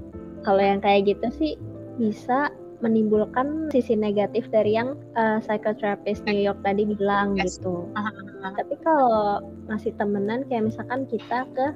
[0.47, 1.53] Kalau yang kayak gitu sih
[1.99, 7.59] bisa menimbulkan sisi negatif dari yang uh, psychotherapist New York tadi bilang yes.
[7.59, 7.91] gitu.
[7.91, 8.53] Uh-huh.
[8.55, 11.67] Tapi kalau masih temenan kayak misalkan kita ke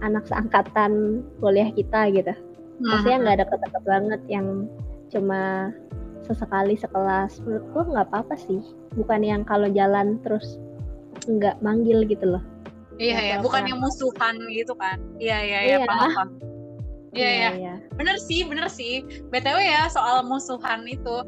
[0.00, 2.32] anak seangkatan kuliah kita gitu.
[2.32, 2.88] Uh-huh.
[2.88, 4.64] Maksudnya nggak ada deket banget yang
[5.12, 5.72] cuma
[6.26, 7.38] sesekali sekelas.
[7.46, 8.60] Menurutku nggak apa-apa sih.
[8.98, 10.58] Bukan yang kalau jalan terus
[11.24, 12.44] nggak manggil gitu loh.
[12.96, 14.96] Iya ya, bukan yang musuhan gitu kan.
[15.20, 15.88] Iya iya iya, iya.
[15.88, 16.28] paham.
[17.16, 17.74] Iya, iya, iya.
[17.96, 19.04] Bener sih, bener sih.
[19.32, 21.24] BTW ya, soal musuhan itu.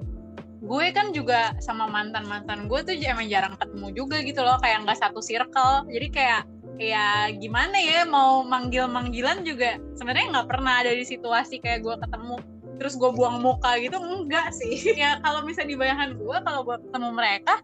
[0.61, 4.61] Gue kan juga sama mantan-mantan gue tuh emang jarang ketemu juga gitu loh.
[4.61, 5.89] Kayak nggak satu circle.
[5.89, 6.43] Jadi kayak
[6.79, 12.39] ya gimana ya mau manggil-manggilan juga sebenarnya nggak pernah ada di situasi kayak gue ketemu
[12.79, 14.75] terus gue buang muka gitu enggak sih.
[14.99, 17.61] Ya kalau misalnya di bayangan gue kalau gue ketemu mereka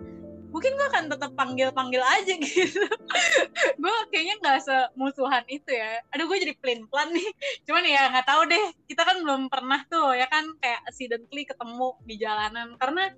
[0.55, 2.87] mungkin gue akan tetap panggil-panggil aja gitu.
[3.75, 5.99] Gue kayaknya nggak semusuhan itu ya.
[6.15, 7.27] Aduh gue jadi plain plan nih.
[7.67, 8.65] Cuman ya nggak tahu deh.
[8.87, 12.79] Kita kan belum pernah tuh ya kan kayak accidentally ketemu di jalanan.
[12.79, 13.11] Karena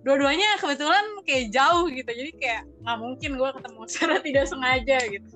[0.00, 2.08] dua-duanya kebetulan kayak jauh gitu.
[2.08, 5.28] Jadi kayak nggak mungkin gue ketemu secara tidak sengaja gitu.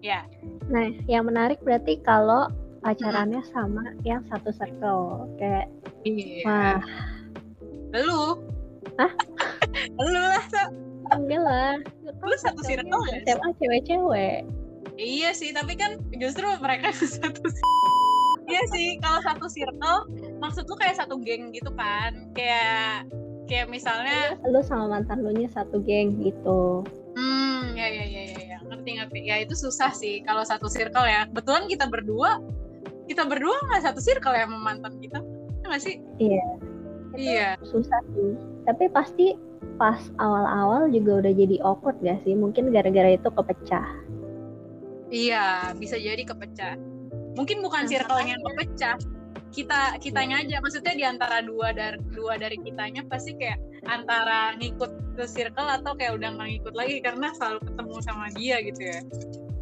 [0.00, 0.24] Ya.
[0.72, 2.48] Nah yang menarik berarti kalau
[2.86, 3.50] pacarannya hmm.
[3.50, 5.66] sama yang satu circle kayak
[6.06, 6.46] iya.
[6.46, 6.80] wah
[7.98, 8.38] lu
[8.96, 9.12] Hah?
[10.14, 10.62] lu lah so.
[11.10, 11.74] enggak lah
[12.06, 14.46] lu satu circle ya SMA cewek-cewek
[14.94, 17.42] iya sih tapi kan justru mereka satu
[18.46, 20.06] iya sih kalau satu circle
[20.38, 23.10] maksud lu kayak satu geng gitu kan kayak
[23.50, 26.86] kayak misalnya lu sama mantan lu nya satu geng gitu
[27.18, 28.58] hmm ya ya ya ya, ya.
[28.66, 32.38] ngerti ngerti ya itu susah sih kalau satu circle ya betulan kita berdua
[33.06, 35.18] kita berdua nggak satu circle ya sama mantan kita
[35.66, 36.46] nggak sih iya
[37.14, 38.34] iya susah sih
[38.66, 39.38] tapi pasti
[39.76, 42.32] pas awal-awal juga udah jadi awkward gak sih?
[42.32, 43.86] Mungkin gara-gara itu kepecah.
[45.12, 46.74] Iya, bisa jadi kepecah.
[47.36, 48.96] Mungkin bukan nah, circle yang kepecah.
[49.54, 55.16] Kita kitanya aja maksudnya di antara dua dari dua dari kitanya pasti kayak antara ngikut
[55.16, 59.00] ke circle atau kayak udah nggak ngikut lagi karena selalu ketemu sama dia gitu ya.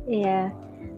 [0.09, 0.41] Iya.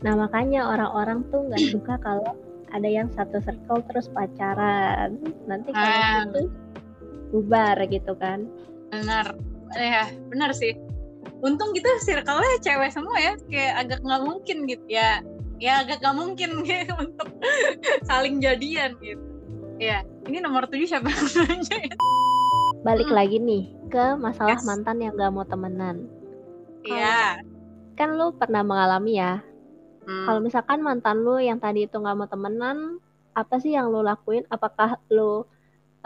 [0.06, 2.38] Nah, makanya orang-orang tuh nggak suka kalau
[2.70, 5.18] ada yang satu circle terus pacaran.
[5.50, 6.22] Nanti kalau ah.
[6.30, 6.42] itu
[7.30, 8.46] bubar gitu kan
[8.88, 9.34] benar
[9.74, 10.78] ya benar sih
[11.42, 15.20] untung kita circle-nya cewek semua ya kayak agak nggak mungkin gitu ya
[15.58, 17.28] ya agak nggak mungkin gitu untuk
[18.06, 19.22] saling jadian gitu
[19.76, 21.96] ya ini nomor tujuh siapa nanya ya?
[22.86, 23.18] balik hmm.
[23.18, 24.64] lagi nih ke masalah yes.
[24.64, 26.06] mantan yang gak mau temenan
[26.86, 27.42] iya
[27.98, 29.42] kan lu pernah mengalami ya
[30.06, 30.26] hmm.
[30.30, 33.02] kalau misalkan mantan lu yang tadi itu nggak mau temenan
[33.36, 35.44] apa sih yang lu lakuin apakah lu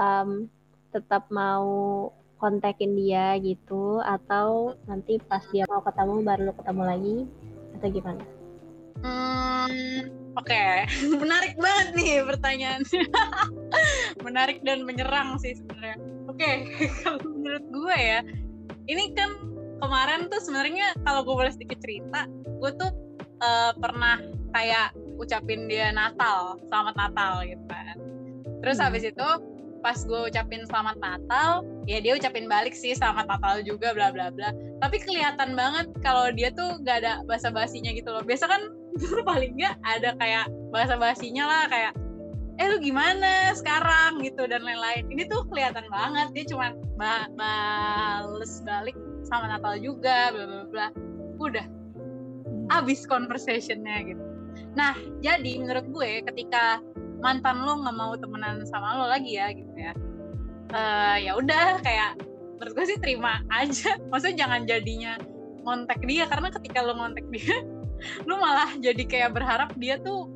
[0.01, 0.51] um,
[0.91, 2.11] tetap mau
[2.41, 7.17] kontakin dia gitu atau nanti pas dia mau ketemu baru lo ketemu lagi
[7.77, 8.25] atau gimana?
[9.01, 10.89] Hmm, oke, okay.
[11.23, 12.81] menarik banget nih pertanyaan.
[14.27, 15.97] menarik dan menyerang sih sebenarnya.
[16.29, 16.55] Oke, okay.
[17.05, 18.21] kalau menurut gue ya,
[18.89, 19.31] ini kan
[19.81, 22.29] kemarin tuh sebenarnya kalau gue boleh sedikit cerita,
[22.61, 22.91] gue tuh
[23.41, 24.21] uh, pernah
[24.55, 27.97] kayak ucapin dia Natal, selamat Natal gitu kan.
[28.61, 28.85] Terus hmm.
[28.89, 29.29] habis itu
[29.81, 34.29] pas gue ucapin selamat Natal ya dia ucapin balik sih selamat Natal juga bla bla
[34.29, 34.53] bla.
[34.81, 38.25] Tapi kelihatan banget kalau dia tuh gak ada bahasa basinya gitu loh.
[38.25, 38.63] Biasa kan
[39.29, 41.93] paling nggak ada kayak bahasa basinya lah kayak
[42.61, 44.21] eh lu gimana sekarang?
[44.21, 45.09] gitu dan lain-lain.
[45.09, 50.87] Ini tuh kelihatan banget dia cuma ba bales balik sama Natal juga bla bla bla.
[51.41, 51.80] Udah
[52.71, 54.25] abis conversationnya gitu.
[54.79, 56.79] Nah jadi menurut gue ketika
[57.21, 59.93] mantan lo nggak mau temenan sama lo lagi ya gitu ya
[60.75, 62.19] uh, ya udah kayak
[62.59, 63.97] menurut gue sih terima aja.
[64.11, 65.13] Maksudnya jangan jadinya
[65.65, 67.61] ngontek dia karena ketika lo ngontek dia
[68.29, 70.29] lo malah jadi kayak berharap dia tuh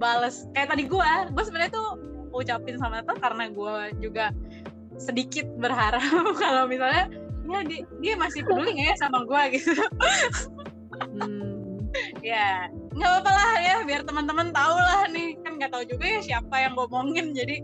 [0.00, 0.48] bales.
[0.52, 1.88] Kayak tadi gue gue sebenarnya tuh
[2.36, 3.74] ucapin sama tuh karena gue
[4.04, 4.28] juga
[4.96, 6.04] sedikit berharap
[6.42, 7.08] kalau misalnya
[7.46, 9.42] ya dia, dia masih peduli nggak ya sama gue?
[9.56, 9.72] Gitu.
[11.16, 11.55] Hmm
[12.20, 15.36] ya nggak apa-apa lah ya biar teman-teman tahu lah nih.
[15.42, 17.56] Kan nggak tahu juga ya siapa yang ngomongin jadi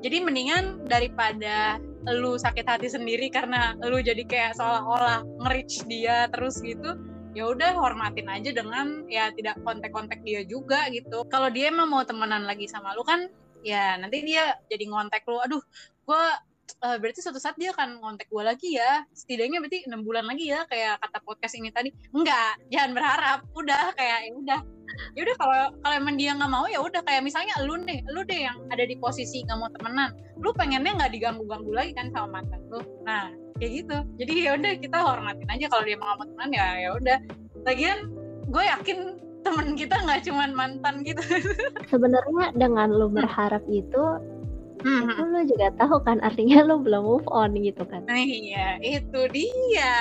[0.00, 1.76] jadi mendingan daripada
[2.08, 6.96] lu sakit hati sendiri karena lu jadi kayak seolah-olah nge dia terus gitu
[7.36, 11.22] ya udah hormatin aja dengan ya tidak kontak-kontak dia juga gitu.
[11.28, 13.28] Kalau dia emang mau temenan lagi sama lu kan
[13.60, 15.60] ya nanti dia jadi ngontek lu aduh
[16.08, 16.24] gue
[16.82, 19.04] uh, berarti suatu saat dia akan ngontek gue lagi ya.
[19.14, 21.90] Setidaknya berarti enam bulan lagi ya kayak kata podcast ini tadi.
[22.14, 23.38] Enggak jangan berharap.
[23.54, 24.60] Udah kayak ya udah.
[25.14, 27.02] Ya udah kalau kalau emang dia nggak mau ya udah.
[27.06, 30.10] Kayak misalnya lu nih lu deh yang ada di posisi nggak mau temenan.
[30.38, 32.80] Lu pengennya nggak diganggu ganggu lagi kan sama mantan lu.
[33.06, 33.96] Nah kayak gitu.
[34.22, 37.18] Jadi ya udah kita hormatin aja kalau dia mau temenan ya ya udah.
[37.66, 37.98] Lagian
[38.50, 38.98] gue yakin
[39.40, 41.22] temen kita nggak cuman mantan gitu.
[41.92, 44.02] Sebenarnya dengan lu berharap itu
[44.82, 45.10] hmm.
[45.10, 48.04] itu lu juga tahu kan artinya lu belum move on gitu kan?
[48.08, 49.96] Nah, iya itu dia.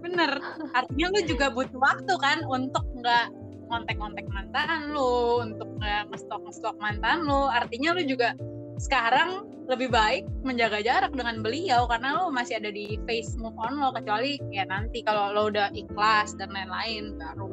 [0.00, 0.38] Bener.
[0.72, 3.32] Artinya lu juga butuh waktu kan untuk nggak
[3.68, 8.36] ngontek-ngontek mantan lu untuk nggak ngestok-ngestok mantan lu artinya lu juga
[8.76, 13.80] sekarang lebih baik menjaga jarak dengan beliau karena lo masih ada di face move on
[13.80, 17.48] lo kecuali ya nanti kalau lo udah ikhlas dan lain-lain baru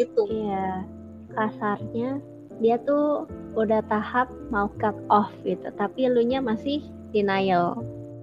[0.00, 0.88] itu iya
[1.36, 2.22] kasarnya
[2.62, 5.70] dia tuh udah tahap mau cut off gitu.
[5.74, 6.82] Tapi lu nya masih
[7.14, 7.80] denial.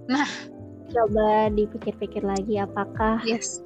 [0.08, 0.28] Nah.
[0.92, 3.64] Coba dipikir-pikir lagi apakah yes.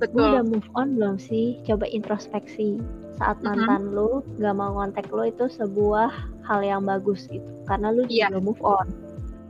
[0.00, 0.16] betul.
[0.16, 1.60] lu udah move on belum sih?
[1.68, 2.80] Coba introspeksi.
[3.20, 3.96] Saat mantan mm -hmm.
[3.96, 6.10] lu gak mau ngontek lu itu sebuah
[6.48, 7.46] hal yang bagus gitu.
[7.68, 8.32] Karena lu yeah.
[8.32, 8.88] juga move on.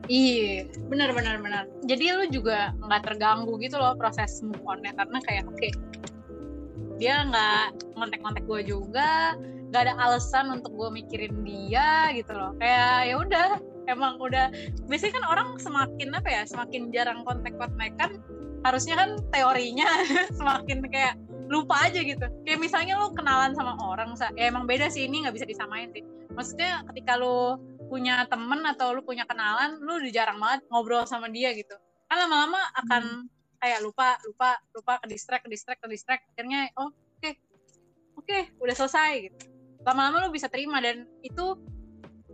[0.05, 1.65] Iya, benar benar benar.
[1.89, 4.93] Jadi lu juga nggak terganggu gitu loh proses move onnya.
[4.93, 5.73] Karena kayak oke, okay,
[7.01, 9.39] dia nggak ngontek-ngontek gue juga,
[9.75, 12.55] gak ada alasan untuk gue mikirin dia gitu loh.
[12.63, 13.49] Kayak ya udah
[13.91, 14.55] emang udah.
[14.87, 18.23] Biasanya kan orang semakin apa ya semakin jarang kontak-kontakan
[18.63, 19.85] harusnya kan teorinya
[20.39, 21.19] semakin kayak
[21.51, 22.23] lupa aja gitu.
[22.47, 26.07] Kayak misalnya lo kenalan sama orang ya emang beda sih ini nggak bisa disamain sih.
[26.39, 27.59] Maksudnya ketika lo
[27.91, 31.75] punya temen atau lo punya kenalan lo udah jarang banget ngobrol sama dia gitu.
[32.07, 33.27] Kan lama-lama akan
[33.59, 36.23] kayak lupa lupa lupa ke distract ke distract ke distract.
[36.31, 37.35] Akhirnya oh oke okay.
[38.15, 39.54] oke okay, udah selesai gitu
[39.85, 41.57] lama-lama lu bisa terima dan itu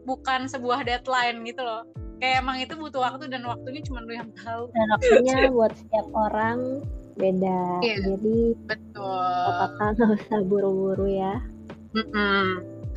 [0.06, 1.84] bukan sebuah deadline gitu loh.
[2.20, 4.68] Kayak emang itu butuh waktu dan waktunya cuma lu yang tahu.
[4.72, 6.84] Dan waktunya buat setiap orang
[7.16, 7.60] beda.
[7.84, 9.24] Yeah, jadi betul.
[9.48, 11.34] apakah nggak usah buru-buru ya.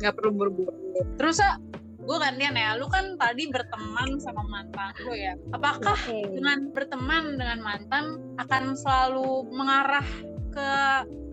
[0.00, 0.76] Nggak perlu buru-buru.
[1.16, 1.56] Terus ah
[2.04, 2.76] gue gantian ya.
[2.76, 5.34] Lu kan tadi berteman sama mantan lu ya.
[5.56, 6.28] Apakah okay.
[6.28, 10.04] dengan berteman dengan mantan akan selalu mengarah
[10.54, 10.70] ke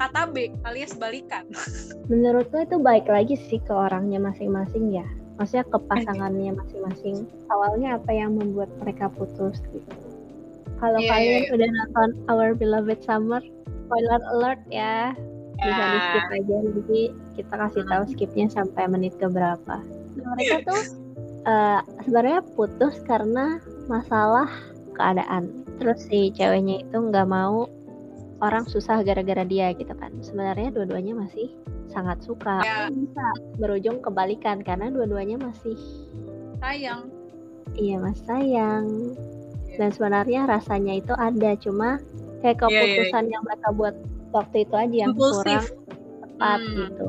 [0.02, 1.46] kata B alias balikan.
[2.12, 5.06] Menurutku itu baik lagi sih ke orangnya masing-masing ya.
[5.38, 7.30] Maksudnya ke pasangannya masing-masing.
[7.54, 9.94] Awalnya apa yang membuat mereka putus gitu.
[10.82, 11.54] Kalau yeah, kalian yeah, yeah.
[11.54, 13.42] udah nonton Our Beloved Summer,
[13.86, 15.14] spoiler alert ya.
[15.62, 15.70] Yeah.
[15.70, 17.02] Bisa di skip aja jadi
[17.38, 19.78] kita kasih tahu skipnya sampai menit ke berapa.
[20.18, 20.82] Mereka tuh
[21.46, 24.50] uh, sebenarnya putus karena masalah
[24.98, 25.54] keadaan.
[25.78, 27.70] Terus si ceweknya itu nggak mau
[28.42, 31.54] orang susah gara-gara dia gitu kan sebenarnya dua-duanya masih
[31.94, 32.90] sangat suka ya.
[32.90, 33.26] bisa
[33.62, 35.78] berujung kebalikan karena dua-duanya masih
[36.58, 37.08] sayang
[37.78, 39.16] iya mas sayang
[39.70, 39.78] ya.
[39.78, 42.02] dan sebenarnya rasanya itu ada cuma
[42.42, 42.82] kayak iya, iya, iya.
[42.82, 43.34] keputusan ya, ya.
[43.38, 43.96] yang mereka buat
[44.34, 45.46] waktu itu aja yang Impulsif.
[45.46, 45.66] kurang
[46.26, 46.76] tepat hmm.
[46.78, 47.08] gitu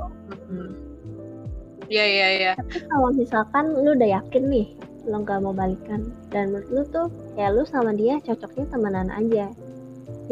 [1.92, 2.52] Iya iya iya.
[2.56, 4.66] Tapi kalau misalkan lu udah yakin nih
[5.04, 9.50] lo gak mau balikan dan menurut lu tuh ya lu sama dia cocoknya temenan aja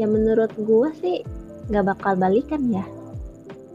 [0.00, 1.16] ya menurut gue sih
[1.68, 2.84] nggak bakal balikan ya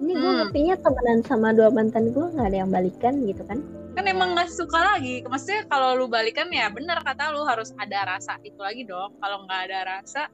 [0.01, 0.37] ini gue hmm.
[0.41, 3.61] ngertinya temenan sama dua mantan gue nggak ada yang balikan gitu kan
[3.95, 8.17] kan emang nggak suka lagi maksudnya kalau lu balikan ya bener kata lu harus ada
[8.17, 10.27] rasa itu lagi dong kalau nggak ada rasa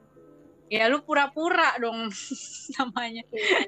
[0.72, 2.08] ya lu pura-pura dong
[2.80, 3.68] namanya iya.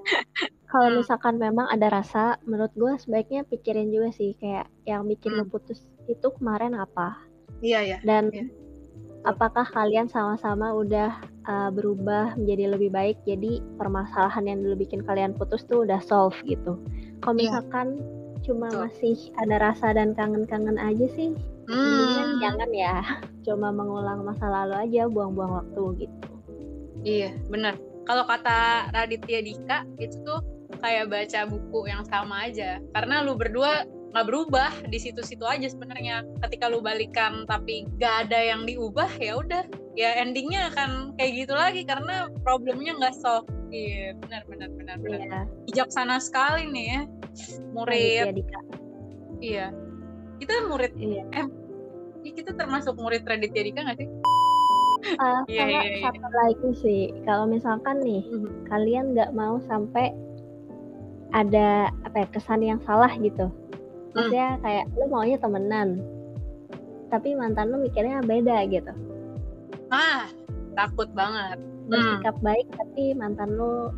[0.72, 0.98] kalau hmm.
[1.04, 5.44] misalkan memang ada rasa menurut gue sebaiknya pikirin juga sih kayak yang bikin hmm.
[5.44, 7.20] lu putus itu kemarin apa
[7.60, 8.63] iya ya dan iya
[9.24, 11.16] apakah kalian sama-sama udah
[11.48, 16.36] uh, berubah menjadi lebih baik jadi permasalahan yang dulu bikin kalian putus tuh udah solve
[16.44, 16.76] gitu
[17.24, 17.42] kalau iya.
[17.48, 18.42] misalkan yeah.
[18.44, 18.82] cuma Betul.
[18.88, 21.32] masih ada rasa dan kangen-kangen aja sih
[21.72, 22.44] hmm.
[22.44, 23.00] jangan ya
[23.48, 26.32] cuma mengulang masa lalu aja buang-buang waktu gitu
[27.08, 30.44] iya bener kalau kata Raditya Dika itu tuh
[30.84, 36.22] kayak baca buku yang sama aja karena lu berdua nggak berubah di situ-situ aja sebenarnya.
[36.46, 39.66] Ketika lu balikan tapi gak ada yang diubah ya udah.
[39.98, 43.50] Ya endingnya akan kayak gitu lagi karena problemnya nggak solve.
[43.74, 45.18] Iya benar benar benar benar.
[45.18, 45.42] Iya.
[45.66, 47.02] bijaksana sekali nih ya
[47.74, 48.46] murid.
[49.42, 49.66] Iya.
[50.38, 51.26] Kita murid iya.
[51.34, 51.50] eh
[52.22, 54.10] kita termasuk murid Raditya Dika nggak sih?
[55.20, 56.00] Uh, yeah, yeah, yeah.
[56.08, 58.54] satu lagi sih, kalau misalkan nih mm -hmm.
[58.72, 60.16] kalian nggak mau sampai
[61.36, 63.52] ada apa ya, kesan yang salah gitu
[64.14, 64.62] maksudnya hmm.
[64.62, 65.90] kayak lu maunya temenan
[67.10, 68.94] tapi mantan lu mikirnya beda gitu
[69.94, 70.30] ah
[70.74, 71.58] takut banget
[71.90, 72.46] bersikap hmm.
[72.46, 73.94] baik tapi mantan lu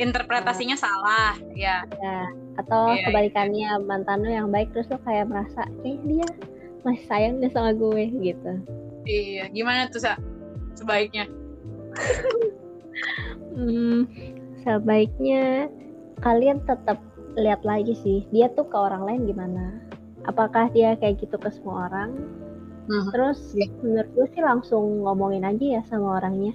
[0.00, 1.84] interpretasinya uh, salah ya.
[2.00, 2.18] ya
[2.58, 3.04] atau yeah, iya.
[3.08, 3.82] kebalikannya yeah.
[3.82, 6.26] mantan lu yang baik terus lu kayak merasa eh dia
[6.82, 8.52] masih sayang deh sama gue gitu
[9.06, 10.18] iya gimana tuh sa
[10.74, 11.30] sebaiknya
[13.54, 14.08] hmm,
[14.66, 15.70] sebaiknya
[16.22, 16.98] kalian tetap
[17.36, 19.80] lihat lagi sih dia tuh ke orang lain gimana
[20.28, 22.10] apakah dia kayak gitu ke semua orang
[22.88, 23.10] hmm.
[23.10, 23.70] terus yeah.
[23.80, 26.54] menurut gue sih langsung ngomongin aja ya sama orangnya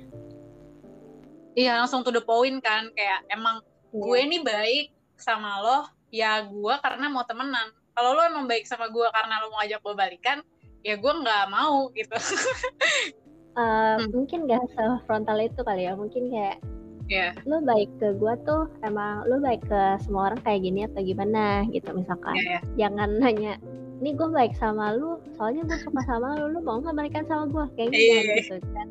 [1.57, 3.59] iya langsung to the point kan kayak emang
[3.91, 3.97] yeah.
[3.97, 4.85] gue nih baik
[5.17, 5.79] sama lo
[6.13, 9.81] ya gue karena mau temenan kalau lo emang baik sama gue karena lo mau ajak
[9.81, 10.39] gue balikan
[10.85, 14.13] ya gue nggak mau gitu uh, hmm.
[14.13, 14.63] mungkin gak
[15.09, 16.61] frontal itu kali ya mungkin kayak
[17.07, 17.31] yeah.
[17.47, 21.63] lo baik ke gue tuh emang lo baik ke semua orang kayak gini atau gimana
[21.71, 22.61] gitu misalkan yeah, yeah.
[22.77, 23.53] jangan nanya
[23.97, 27.49] ini gue baik sama lu soalnya gue suka sama lu lu mau nggak balikan sama
[27.49, 28.87] gue kayak gitu, yeah, gitu kan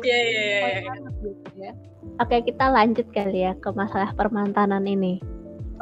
[0.00, 0.96] yeah, yeah, yeah.
[1.20, 1.72] gitu ya
[2.22, 5.20] oke kita lanjut kali ya ke masalah permantanan ini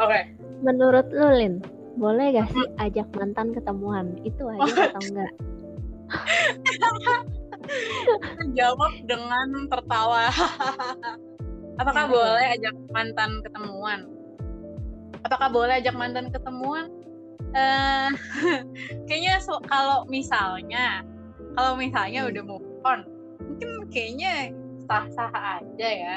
[0.01, 0.35] oke okay.
[0.66, 1.62] menurut lu Lin
[1.95, 4.66] boleh gak sih ajak mantan ketemuan itu aja oh.
[4.66, 5.32] atau enggak
[8.59, 10.26] jawab dengan tertawa
[11.79, 14.01] apakah ya, boleh ajak mantan ketemuan?
[15.25, 16.91] Apakah boleh ajak mantan ketemuan?
[17.55, 18.11] Uh,
[19.07, 21.07] kayaknya so, kalau misalnya
[21.55, 22.31] kalau misalnya hmm.
[22.35, 23.07] udah move on
[23.39, 24.51] mungkin kayaknya
[24.91, 26.14] sah-sah aja ya.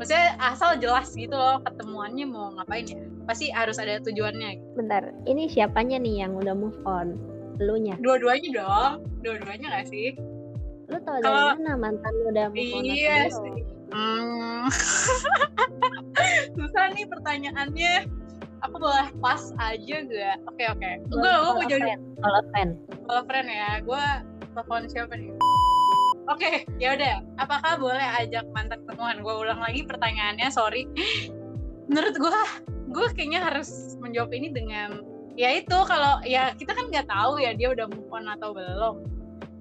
[0.00, 2.98] Maksudnya asal jelas gitu loh ketemuannya mau ngapain ya.
[3.30, 4.58] Pasti harus ada tujuannya.
[4.74, 7.14] Bentar ini siapanya nih yang udah move on?
[7.62, 8.92] Lu nya dua-duanya dong.
[9.22, 10.18] Dua-duanya gak sih?
[10.90, 14.64] Lu tau dari mana mantan lu udah move on iya sih hmm.
[16.56, 17.94] susah nih pertanyaannya
[18.62, 22.70] aku boleh pas aja gak oke oke gue gue mau jadi kalau friend
[23.08, 24.04] kalau friend ya gue
[24.52, 25.32] telepon siapa nih
[26.30, 27.18] Oke, okay, ya udah.
[27.42, 29.26] Apakah boleh ajak mantan ketemuan?
[29.26, 30.86] Gue ulang lagi pertanyaannya, sorry.
[31.90, 32.40] Menurut gue,
[32.94, 35.02] gue kayaknya harus menjawab ini dengan
[35.34, 39.02] ya itu kalau ya kita kan nggak tahu ya dia udah move on atau belum.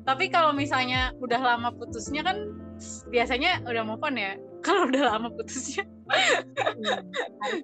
[0.06, 2.54] Tapi kalau misalnya udah lama putusnya kan
[3.10, 4.36] biasanya udah move on ya.
[4.62, 5.86] Kalau udah lama putusnya.
[6.12, 7.08] Hmm,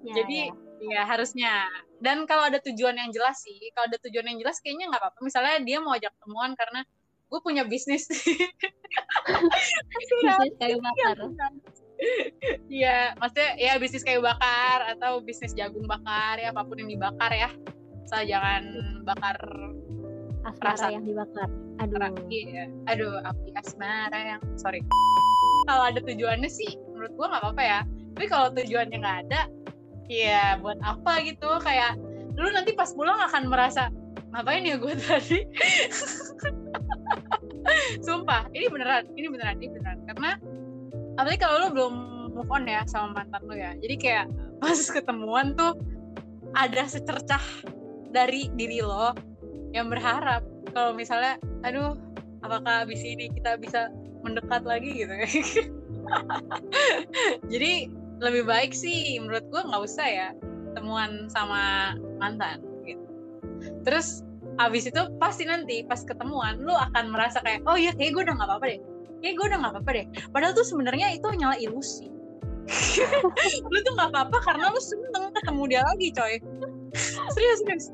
[0.05, 0.49] Jadi
[0.88, 1.01] ya.
[1.01, 1.68] ya harusnya.
[1.97, 5.20] Dan kalau ada tujuan yang jelas sih, kalau ada tujuan yang jelas kayaknya nggak apa-apa.
[5.22, 6.82] Misalnya dia mau ajak ketemuan karena
[7.28, 8.07] gue punya bisnis
[10.15, 11.18] bisnis kayu bakar
[12.70, 17.34] Iya, maksudnya ya bisnis kayu bakar atau bisnis jagung bakar ya apa pun yang dibakar
[17.34, 17.49] ya.
[18.05, 18.63] Saya jangan
[19.03, 19.38] bakar
[20.47, 20.87] asmara rasa.
[20.89, 21.49] yang dibakar.
[21.83, 21.99] Aduh.
[22.31, 22.63] Iya.
[22.89, 24.81] Aduh, api asmara yang sorry.
[25.67, 27.79] Kalau ada tujuannya sih menurut gua nggak apa-apa ya.
[28.15, 29.41] Tapi kalau tujuannya nggak ada,
[30.07, 31.59] ya buat apa gitu?
[31.61, 31.99] Kayak
[32.37, 33.89] lu nanti pas pulang akan merasa
[34.31, 35.39] ngapain ya gue tadi
[38.05, 40.31] sumpah ini beneran ini beneran ini beneran karena
[41.17, 41.93] apalagi kalau lo belum
[42.37, 44.25] move on ya sama mantan lo ya jadi kayak
[44.61, 45.73] pas ketemuan tuh
[46.53, 47.41] ada secercah
[48.13, 49.11] dari diri lo
[49.78, 50.41] yang berharap
[50.73, 51.93] kalau misalnya aduh
[52.41, 53.93] apakah abis ini kita bisa
[54.25, 55.05] mendekat lagi?
[55.05, 55.13] gitu.
[57.53, 60.30] Jadi lebih baik sih menurut gue nggak usah ya
[60.73, 62.65] temuan sama mantan
[63.86, 64.25] terus
[64.57, 68.36] abis itu pasti nanti pas ketemuan lu akan merasa kayak oh iya kayak gue udah
[68.41, 68.80] nggak apa-apa deh.
[69.21, 70.05] Kayak gue udah nggak apa-apa deh.
[70.34, 72.09] Padahal tuh sebenarnya itu nyala ilusi.
[73.71, 76.36] Lu tuh nggak apa-apa karena lu seneng ketemu dia lagi coy.
[77.36, 77.86] Serius serius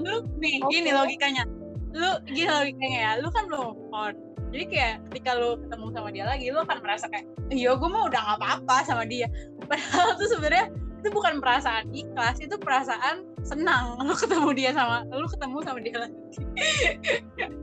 [0.00, 0.70] lu nih okay.
[0.70, 1.44] gini logikanya.
[1.92, 4.14] Lu gini logikanya ya lu kan belum on.
[4.52, 8.04] Jadi kayak ketika lu ketemu sama dia lagi lu akan merasa kayak iya gue mah
[8.08, 9.26] udah nggak apa-apa sama dia.
[9.68, 10.68] Padahal tuh sebenarnya
[11.02, 15.96] itu bukan perasaan ikhlas itu perasaan senang lu ketemu dia sama lu ketemu sama dia
[15.98, 16.16] lagi.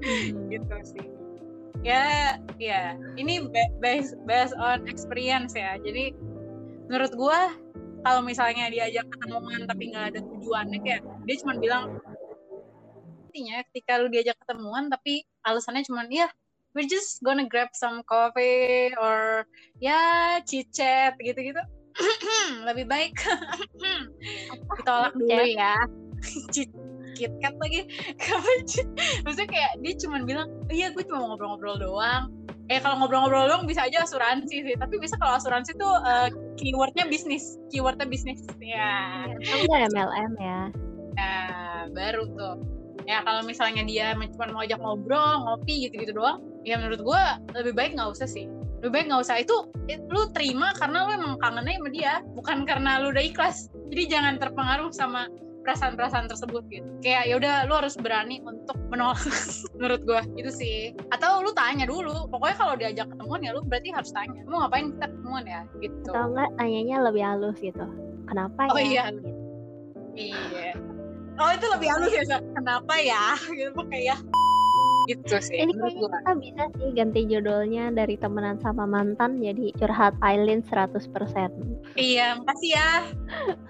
[0.03, 0.49] Hmm.
[0.51, 1.05] gitu sih.
[1.79, 3.47] Ya ya ini
[3.79, 5.79] based based on experience ya.
[5.79, 6.11] Jadi
[6.91, 7.53] menurut gua
[8.03, 11.83] kalau misalnya diajak ketemuan tapi nggak ada tujuannya kayak dia cuma bilang
[13.29, 16.27] intinya ketika lu diajak ketemuan tapi alasannya cuma ya
[16.73, 19.45] we're just gonna grab some coffee or
[19.81, 21.61] ya chit chat gitu-gitu.
[22.67, 23.13] Lebih baik
[24.77, 25.29] ditolak dulu.
[25.59, 25.75] ya
[27.19, 27.81] KitKat lagi.
[29.27, 32.31] Maksudnya kayak dia cuma bilang iya gue cuma ngobrol-ngobrol doang.
[32.71, 37.09] Eh kalau ngobrol-ngobrol doang bisa aja asuransi sih tapi bisa kalau asuransi tuh uh, keywordnya
[37.11, 38.39] bisnis keywordnya bisnis.
[38.63, 40.59] Ya enggak MLM ya.
[41.19, 41.35] Ya
[41.91, 42.55] baru tuh.
[43.03, 47.23] Ya kalau misalnya dia cuma mau ajak ngobrol ngopi gitu-gitu doang ya menurut gue
[47.59, 48.47] lebih baik nggak usah sih.
[48.79, 49.35] Lebih baik nggak usah.
[49.41, 53.73] Itu lu terima karena lu emang kangennya sama dia bukan karena lu udah ikhlas.
[53.89, 55.25] Jadi jangan terpengaruh sama
[55.63, 56.87] perasaan-perasaan tersebut gitu.
[57.03, 59.19] Kayak ya udah lu harus berani untuk menolak.
[59.77, 60.77] Menurut gue itu sih.
[61.13, 64.95] Atau lu tanya dulu pokoknya kalau diajak ketemuan ya lu berarti harus tanya mau ngapain
[64.95, 65.61] kita ketemuan ya?
[65.79, 66.09] Gitu.
[66.11, 67.85] Atau enggak tanyanya lebih halus gitu.
[68.29, 68.85] Kenapa oh, ya?
[68.85, 69.03] iya.
[69.11, 69.29] gitu.
[70.15, 70.71] iya.
[71.39, 73.23] Oh itu lebih halus ya kenapa ya?
[73.59, 74.19] Gitu kayak
[75.09, 80.13] gitu sih ini kayaknya kita bisa sih ganti judulnya dari temenan sama mantan jadi curhat
[80.21, 81.09] Aileen 100%
[81.97, 82.91] iya makasih ya.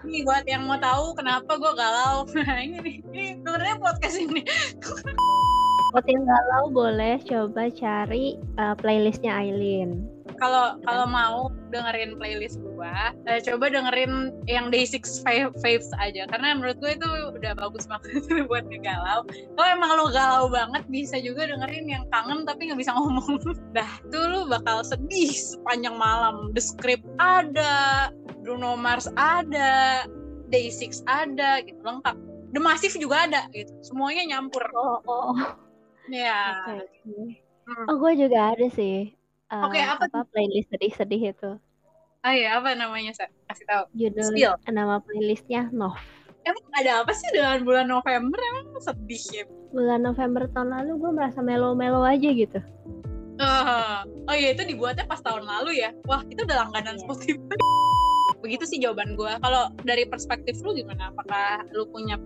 [0.06, 2.26] Ini buat yang mau tahu kenapa gue galau.
[2.66, 4.42] Ini nih ini sebenarnya podcast ini
[5.90, 10.06] buat yang galau boleh coba cari uh, playlistnya Aileen.
[10.38, 16.30] Kalau kalau mau dengerin playlist gua eh, coba dengerin yang day six faves aja.
[16.30, 19.26] Karena menurut gue itu udah bagus banget buat ngegalau
[19.58, 23.42] kalau emang lo galau banget bisa juga dengerin yang kangen tapi nggak bisa ngomong.
[23.76, 26.54] Dah tuh lu bakal sedih sepanjang malam.
[26.54, 28.14] The Script ada
[28.46, 30.06] Bruno Mars ada
[30.54, 31.82] Day Six ada gitu.
[31.82, 32.16] Lengkap.
[32.54, 33.74] The Massive juga ada gitu.
[33.82, 34.64] Semuanya nyampur.
[34.74, 35.69] Oh, oh.
[36.10, 36.86] Ya okay.
[37.06, 37.86] hmm.
[37.88, 39.14] oh gue juga ada sih
[39.54, 41.52] uh, Oke, okay, apa, apa playlist sedih-sedih itu?
[42.20, 43.32] Oh iya, apa namanya, Sa?
[43.48, 43.84] Kasih tahu.
[43.96, 44.54] Judul Spill.
[44.76, 45.96] nama playlistnya Nov.
[46.44, 48.36] Emang ada apa sih dengan bulan November?
[48.36, 49.44] Emang sedih ya?
[49.72, 52.60] Bulan November tahun lalu gue merasa melo-melo aja gitu.
[53.40, 55.96] Uh, oh iya, itu dibuatnya pas tahun lalu ya?
[56.04, 57.04] Wah, itu udah langganan yeah.
[57.08, 57.58] Spotify.
[58.44, 59.32] Begitu sih jawaban gue.
[59.40, 61.16] Kalau dari perspektif lu gimana?
[61.16, 62.20] Apakah lu punya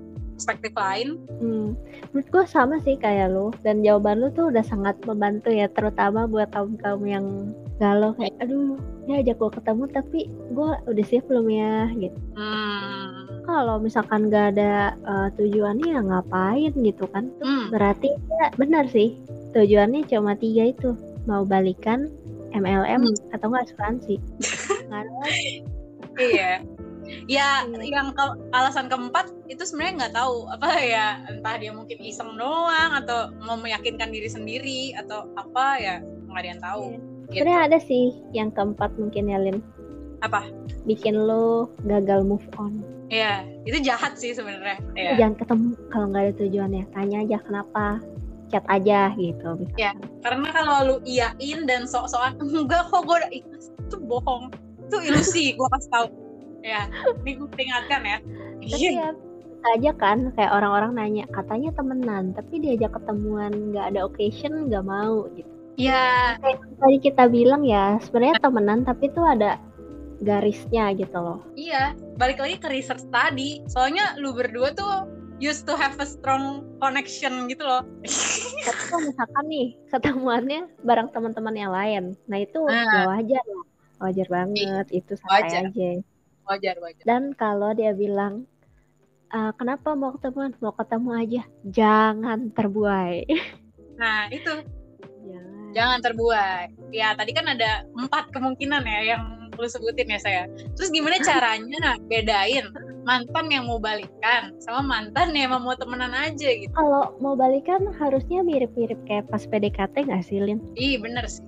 [0.44, 1.24] perspektif lain?
[1.40, 1.80] Hmm,
[2.12, 6.28] menurut gue sama sih kayak lu dan jawaban lu tuh udah sangat membantu ya terutama
[6.28, 8.76] buat kaum kaum yang galau kayak aduh
[9.08, 12.20] ya ajak gue ketemu tapi gue udah siap belum ya gitu.
[12.36, 13.24] Hmm.
[13.48, 17.32] Kalau misalkan gak ada uh, tujuannya ya ngapain gitu kan?
[17.40, 17.72] Hmm.
[17.72, 19.16] Berarti ya benar sih
[19.56, 20.92] tujuannya cuma tiga itu
[21.24, 22.12] mau balikan
[22.52, 23.32] MLM hmm.
[23.32, 24.20] atau nggak asuransi.
[26.20, 26.60] iya
[27.28, 27.82] ya hmm.
[27.84, 28.24] yang ke,
[28.56, 33.56] alasan keempat itu sebenarnya nggak tahu apa ya entah dia mungkin iseng doang atau mau
[33.60, 37.00] meyakinkan diri sendiri atau apa ya nggak ada yang tahu yeah.
[37.30, 37.42] gitu.
[37.44, 39.60] sebenarnya ada sih yang keempat mungkin ya Lin
[40.24, 40.48] apa
[40.88, 42.84] bikin lo gagal move on
[43.14, 44.82] Iya, itu jahat sih sebenarnya.
[44.98, 45.14] Ya.
[45.22, 46.84] Jangan ketemu kalau nggak ada tujuannya.
[46.98, 48.02] Tanya aja kenapa,
[48.50, 49.50] chat aja gitu.
[49.78, 49.94] Iya,
[50.26, 54.50] karena kalau lu iyain dan sok-sokan enggak kok gue udah ikhlas itu bohong,
[54.90, 55.46] itu ilusi.
[55.54, 56.06] gue kasih tahu
[56.64, 56.88] ya.
[57.22, 58.18] Ini gue peringatkan ya
[58.64, 59.12] tapi ya
[59.64, 65.32] aja kan kayak orang-orang nanya katanya temenan tapi diajak ketemuan nggak ada occasion nggak mau
[65.40, 65.48] gitu.
[65.80, 69.56] Ya kayak tadi kita bilang ya sebenarnya temenan tapi tuh ada
[70.20, 71.40] garisnya gitu loh.
[71.56, 73.64] Iya balik lagi ke research tadi.
[73.72, 75.08] Soalnya lu berdua tuh
[75.40, 77.88] used to have a strong connection gitu loh.
[78.68, 82.84] Tapi kalau misalkan nih ketemuannya bareng teman-teman yang lain, nah itu nah.
[82.84, 83.66] ya wajar lah,
[84.08, 85.64] wajar banget, itu santai wajar.
[85.72, 85.90] aja
[86.48, 87.04] wajar wajar.
[87.04, 88.48] Dan kalau dia bilang
[89.34, 91.42] uh, kenapa mau ketemu mau ketemu aja.
[91.68, 93.26] Jangan terbuai.
[93.94, 94.50] Nah itu.
[95.22, 95.70] Jangan.
[95.78, 96.66] jangan terbuai.
[96.90, 99.24] Ya tadi kan ada empat kemungkinan ya yang
[99.54, 100.44] lu sebutin ya saya.
[100.74, 102.74] Terus gimana caranya bedain
[103.04, 106.72] mantan yang mau balikan sama mantan yang mau temenan aja gitu?
[106.74, 110.60] Kalau mau balikan harusnya mirip-mirip kayak pas PDKT gak sih Lin?
[110.80, 111.44] Ih bener sih.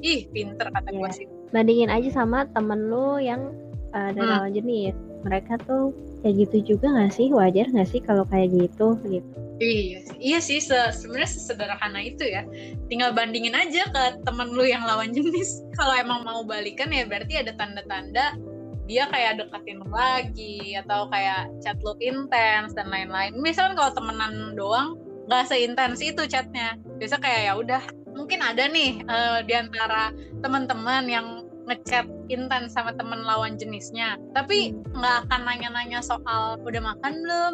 [0.00, 0.96] Ih pinter kata yeah.
[0.96, 1.26] gue sih.
[1.50, 3.52] Bandingin aja sama temen lu yang
[3.92, 4.34] uh, dari hmm.
[4.34, 4.94] lawan jenis.
[5.20, 5.92] Mereka tuh
[6.24, 7.28] kayak gitu juga gak sih?
[7.32, 9.36] Wajar gak sih kalau kayak gitu gitu?
[9.60, 12.48] Iya iya sih se sebenarnya sesederhana itu ya.
[12.88, 15.60] Tinggal bandingin aja ke temen lu yang lawan jenis.
[15.78, 18.40] Kalau emang mau balikan ya berarti ada tanda-tanda
[18.90, 23.38] dia kayak deketin lu lagi atau kayak chat lu intens dan lain-lain.
[23.38, 24.98] Misalkan kalau temenan doang
[25.30, 26.74] gak seintens itu chatnya.
[26.98, 27.82] Biasa kayak ya udah
[28.18, 30.10] mungkin ada nih uh, di antara
[30.42, 31.39] teman-teman yang
[31.70, 34.18] ngechat intens sama temen lawan jenisnya.
[34.34, 34.98] Tapi hmm.
[34.98, 37.52] nggak akan nanya-nanya soal udah makan belum?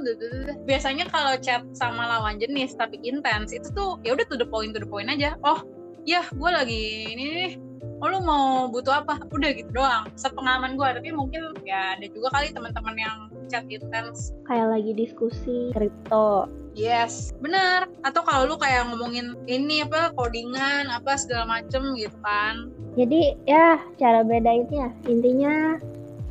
[0.65, 4.73] Biasanya kalau chat sama lawan jenis tapi intens itu tuh ya udah to the point
[4.73, 5.37] to the point aja.
[5.45, 5.61] Oh
[6.09, 7.53] ya gue lagi ini nih.
[8.01, 9.21] Oh lu mau butuh apa?
[9.29, 10.09] Udah gitu doang.
[10.17, 13.17] Sepengalaman gue tapi mungkin ya ada juga kali teman-teman yang
[13.53, 14.33] chat intens.
[14.49, 16.49] Kayak lagi diskusi kripto.
[16.77, 17.89] Yes, benar.
[18.05, 22.69] Atau kalau lu kayak ngomongin ini apa codingan apa segala macem gitu kan.
[22.97, 25.77] Jadi ya cara bedainnya intinya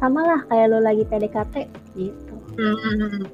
[0.01, 1.55] sama lah kayak lu lagi PDKT
[1.93, 2.36] gitu.
[2.57, 3.30] Hmm.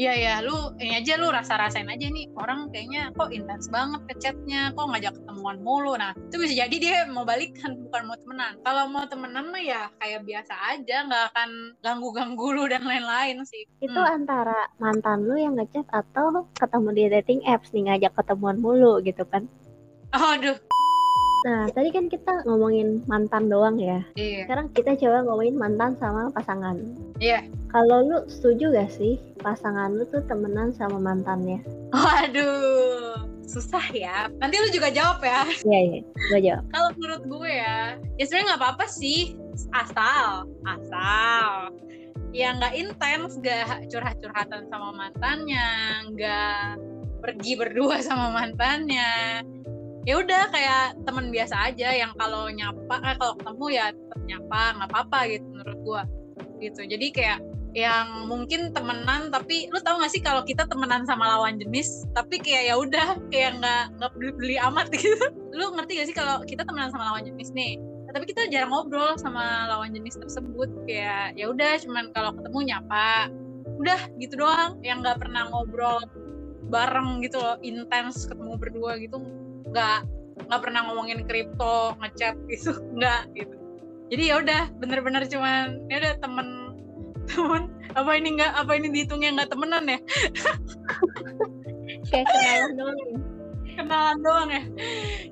[0.00, 4.14] Iya ya, lu ini aja lu rasa-rasain aja nih orang kayaknya kok intens banget ke
[4.16, 5.92] chatnya, kok ngajak ketemuan mulu.
[5.92, 8.56] Nah, itu bisa jadi dia mau balikan bukan mau temenan.
[8.64, 11.50] Kalau mau temenan mah ya kayak biasa aja, nggak akan
[11.84, 13.68] ganggu-ganggu lu dan lain-lain sih.
[13.84, 14.24] Itu hmm.
[14.24, 19.26] antara mantan lu yang ngechat atau ketemu di dating apps nih ngajak ketemuan mulu gitu
[19.28, 19.44] kan?
[20.16, 20.56] Aduh.
[21.40, 24.04] Nah, tadi kan kita ngomongin mantan doang ya.
[24.12, 24.44] Iya.
[24.44, 26.76] Sekarang kita coba ngomongin mantan sama pasangan.
[27.16, 27.48] Iya.
[27.72, 31.64] Kalau lu setuju gak sih pasangan lu tuh temenan sama mantannya?
[31.96, 34.28] Waduh, susah ya.
[34.36, 35.48] Nanti lu juga jawab ya.
[35.64, 36.00] Iya, iya.
[36.28, 36.64] Gue jawab.
[36.76, 39.36] Kalau menurut gue ya, ya sebenarnya nggak apa-apa sih.
[39.76, 41.72] Asal, asal
[42.30, 45.68] ya nggak intens, nggak curhat-curhatan sama mantannya,
[46.14, 46.78] nggak
[47.20, 49.44] pergi berdua sama mantannya
[50.08, 54.60] ya udah kayak teman biasa aja yang kalau nyapa eh, kalau ketemu ya tetap nyapa
[54.80, 56.02] nggak apa-apa gitu menurut gua
[56.60, 56.80] gitu.
[56.84, 57.40] Jadi kayak
[57.70, 62.42] yang mungkin temenan tapi lu tau gak sih kalau kita temenan sama lawan jenis tapi
[62.42, 65.14] kayak ya udah kayak nggak nggak beli, beli amat gitu.
[65.54, 67.78] Lu ngerti gak sih kalau kita temenan sama lawan jenis nih
[68.10, 73.30] tapi kita jarang ngobrol sama lawan jenis tersebut kayak ya udah cuman kalau ketemu nyapa
[73.78, 74.82] udah gitu doang.
[74.82, 76.02] Yang nggak pernah ngobrol
[76.70, 79.18] bareng gitu loh intens ketemu berdua gitu
[79.70, 79.98] nggak
[80.50, 83.54] nggak pernah ngomongin kripto ngechat gitu nggak gitu.
[84.10, 86.48] Jadi ya udah bener-bener cuman ya udah temen
[87.30, 87.62] temen.
[87.90, 89.98] Apa ini nggak apa ini dihitungnya nggak temenan ya?
[92.10, 93.18] Kayak kenalan doang ya?
[93.80, 94.62] Kenalan doang ya.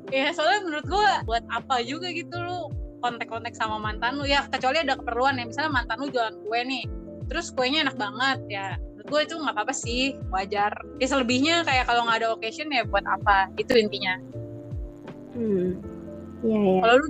[0.09, 2.71] Ya soalnya menurut gue buat apa juga gitu lu
[3.03, 4.27] kontak-kontak sama mantan lu.
[4.27, 5.47] Ya kecuali ada keperluan ya.
[5.47, 6.87] Misalnya mantan lu jualan kue nih
[7.29, 8.69] terus kuenya enak banget ya
[9.09, 10.73] gue itu nggak apa-apa sih wajar.
[11.01, 14.21] Ya selebihnya kayak kalau nggak ada occasion ya buat apa itu intinya.
[15.33, 15.81] Hmm
[16.47, 17.09] iya ya kalau lu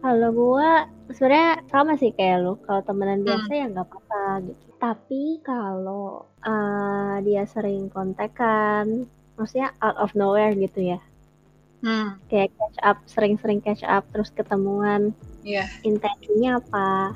[0.00, 0.70] kalau gue
[1.12, 3.26] sebenarnya sama sih kayak lu kalau temenan Hmm.
[3.26, 4.64] biasa ya nggak apa-apa gitu.
[4.76, 6.06] Tapi kalau
[6.46, 11.00] uh, dia sering kontekan maksudnya out of nowhere gitu ya.
[11.84, 12.16] Hmm.
[12.32, 15.12] Kayak catch up sering-sering catch up terus ketemuan.
[15.44, 15.68] Iya.
[15.82, 17.14] Intensinya apa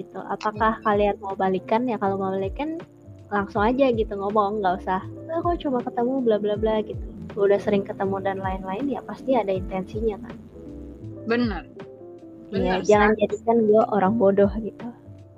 [0.00, 0.18] gitu.
[0.24, 1.84] Apakah kalian mau balikan?
[1.84, 2.80] Ya kalau mau balikan
[3.30, 7.04] langsung aja gitu ngomong nggak usah "Ah, kok cuma ketemu bla bla bla gitu.
[7.38, 10.36] Udah sering ketemu dan lain-lain ya pasti ada intensinya kan?
[11.28, 11.62] Bener
[12.50, 14.86] Iya, Benar, jangan jadikan gue orang bodoh gitu.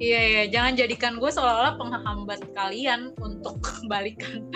[0.01, 3.61] Iya, iya, jangan jadikan gue seolah-olah penghambat kalian untuk
[3.93, 4.49] balikan.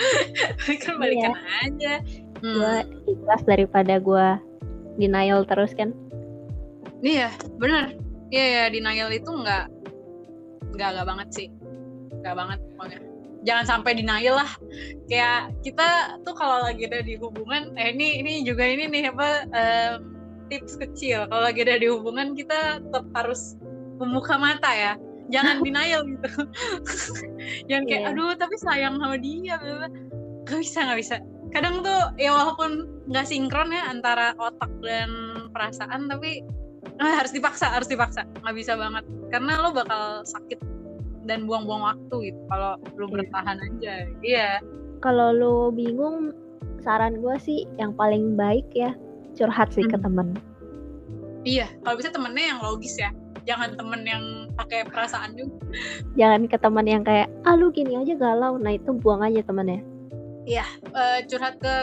[0.65, 1.33] balikan balikan
[1.63, 2.01] aja.
[2.41, 2.57] Hmm.
[2.57, 2.75] gue
[3.13, 4.27] ikhlas daripada gue
[4.97, 5.93] denial terus kan?
[7.05, 7.29] Iya,
[7.61, 7.93] bener.
[8.33, 9.69] Iya, ya, denial itu nggak
[10.77, 11.47] nggak nggak banget sih,
[12.23, 13.01] nggak banget pokoknya.
[13.47, 14.51] Jangan sampai denial lah.
[15.07, 19.29] Kayak kita tuh kalau lagi ada di hubungan, eh ini ini juga ini nih apa
[19.55, 19.99] em,
[20.51, 21.31] tips kecil.
[21.31, 23.55] Kalau lagi ada di hubungan kita tetap harus
[24.03, 24.93] membuka mata ya.
[25.31, 26.31] Jangan denial gitu.
[27.71, 28.11] Jangan kayak Iya.
[28.15, 29.59] aduh tapi sayang sama dia.
[30.47, 31.17] Gak bisa nggak bisa.
[31.55, 35.11] Kadang tuh ya walaupun nggak sinkron ya antara otak dan
[35.55, 36.43] perasaan tapi
[36.99, 38.25] ah, harus dipaksa harus dipaksa.
[38.43, 39.05] Nggak bisa banget.
[39.29, 40.59] Karena lo bakal sakit
[41.27, 43.15] dan buang-buang waktu gitu kalau lo Iya.
[43.19, 43.95] bertahan aja.
[44.23, 44.49] Iya.
[45.03, 46.33] Kalau lu bingung
[46.81, 48.95] saran gue sih yang paling baik ya
[49.35, 50.05] curhat sih ke Hmm.
[50.07, 50.29] temen.
[51.43, 53.11] Iya kalau bisa temennya yang logis ya.
[53.47, 54.25] Jangan temen yang
[54.59, 55.55] pakai perasaan juga.
[56.19, 58.59] Jangan ke teman yang kayak ah lu gini aja galau.
[58.59, 59.83] Nah itu buang aja temennya.
[60.47, 61.75] Eh, curhat ke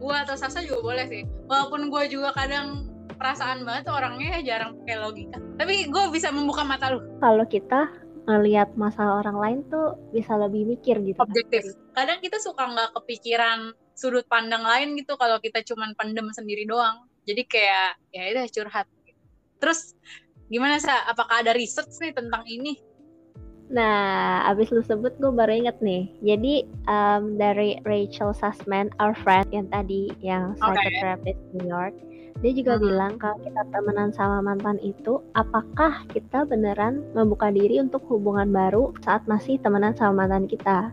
[0.00, 1.22] gua atau Sasa juga boleh sih.
[1.44, 2.88] Walaupun gua juga kadang
[3.20, 5.38] perasaan banget tuh orangnya jarang pakai logika.
[5.60, 7.04] Tapi gue bisa membuka mata lu.
[7.20, 7.92] Kalau kita
[8.24, 11.20] ngelihat masalah orang lain tuh bisa lebih mikir gitu.
[11.20, 11.76] Objektif.
[11.92, 17.04] Kadang kita suka nggak kepikiran sudut pandang lain gitu kalau kita cuman pendem sendiri doang.
[17.28, 18.86] Jadi kayak ya udah curhat.
[19.60, 19.92] Terus
[20.48, 21.04] gimana sa?
[21.12, 22.80] Apakah ada research nih tentang ini?
[23.70, 26.10] Nah, abis lu sebut gue baru inget nih.
[26.26, 30.74] Jadi um, dari Rachel Sussman, our friend yang tadi yang Oke.
[30.74, 31.94] psychotherapist New York,
[32.40, 32.82] dia juga Mhm.
[32.82, 38.96] bilang kalau kita temenan sama mantan itu, apakah kita beneran membuka diri untuk hubungan baru
[39.04, 40.92] saat masih temenan sama mantan kita?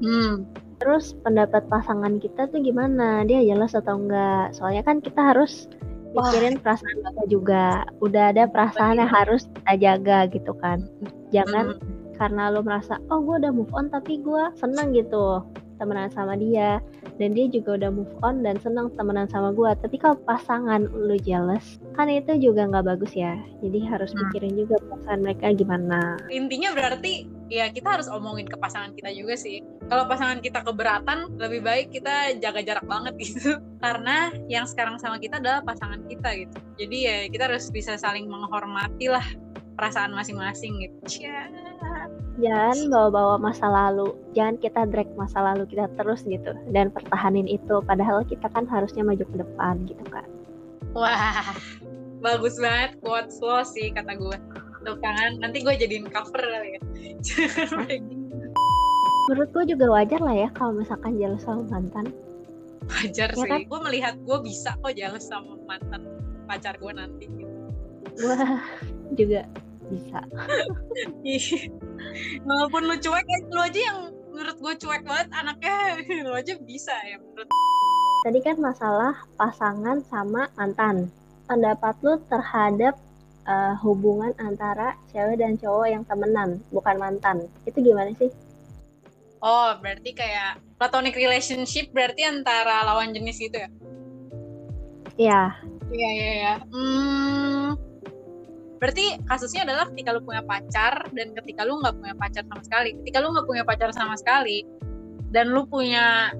[0.00, 3.24] hmm Terus pendapat pasangan kita tuh gimana?
[3.24, 4.52] Dia jelas atau enggak?
[4.52, 5.72] Soalnya kan kita harus
[6.12, 6.28] Wah.
[6.28, 7.64] mikirin perasaan kita juga.
[8.04, 10.84] Udah ada perasaan yang harus kita jaga gitu kan.
[11.32, 12.12] Jangan Hmm.
[12.16, 15.44] karena lo merasa oh gue udah move on tapi gue seneng gitu
[15.76, 16.80] temenan sama dia.
[17.16, 21.16] Dan dia juga udah move on dan seneng temenan sama gue tapi kalau pasangan lo
[21.16, 23.36] jealous kan itu juga nggak bagus ya.
[23.64, 24.28] Jadi harus Hmm.
[24.28, 26.20] mikirin juga perasaan mereka gimana.
[26.28, 29.62] Intinya berarti ya kita harus omongin ke pasangan kita juga sih.
[29.86, 33.56] Kalau pasangan kita keberatan lebih baik kita jaga jarak banget gitu.
[33.80, 36.56] Karena yang sekarang sama kita adalah pasangan kita gitu.
[36.76, 39.24] Jadi ya kita harus bisa saling menghormati lah
[39.76, 41.20] perasaan masing-masing gitu
[42.36, 47.80] jangan bawa-bawa masa lalu jangan kita drag masa lalu kita terus gitu dan pertahanin itu
[47.84, 50.26] padahal kita kan harusnya maju ke depan gitu kan
[50.96, 51.52] Wah,
[52.24, 54.38] bagus banget quotes lo sih kata gue.
[54.88, 56.80] Tuh kan, nanti gue jadiin cover kali ya.
[59.28, 62.16] Menurut gue juga wajar lah ya kalau misalkan jealous sama mantan
[62.86, 63.60] wajar ya, sih kan?
[63.66, 66.06] gue melihat gue bisa kok jealous sama mantan
[66.46, 67.54] pacar gue nanti gitu.
[68.14, 68.36] gue
[69.18, 69.42] juga
[69.90, 70.20] bisa.
[72.46, 73.98] Walaupun lu cuek ya lu aja yang
[74.32, 75.74] menurut gue cuek banget anaknya
[76.28, 77.48] lu aja bisa ya menurut.
[78.26, 81.08] Tadi kan masalah pasangan sama mantan.
[81.46, 82.98] Pendapat lu terhadap
[83.46, 87.46] uh, hubungan antara cewek dan cowok yang temenan bukan mantan.
[87.64, 88.28] Itu gimana sih?
[89.40, 93.70] Oh berarti kayak platonic relationship berarti antara lawan jenis gitu ya?
[95.16, 95.42] Iya.
[95.86, 96.54] Iya iya iya.
[96.66, 97.78] Hmm,
[98.76, 102.90] berarti kasusnya adalah ketika lu punya pacar dan ketika lu nggak punya pacar sama sekali.
[103.02, 104.58] Ketika lu nggak punya pacar sama sekali
[105.32, 106.30] dan lu punya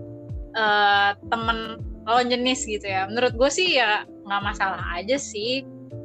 [0.54, 5.64] uh, temen lawan jenis gitu ya menurut gue sih ya nggak masalah aja sih.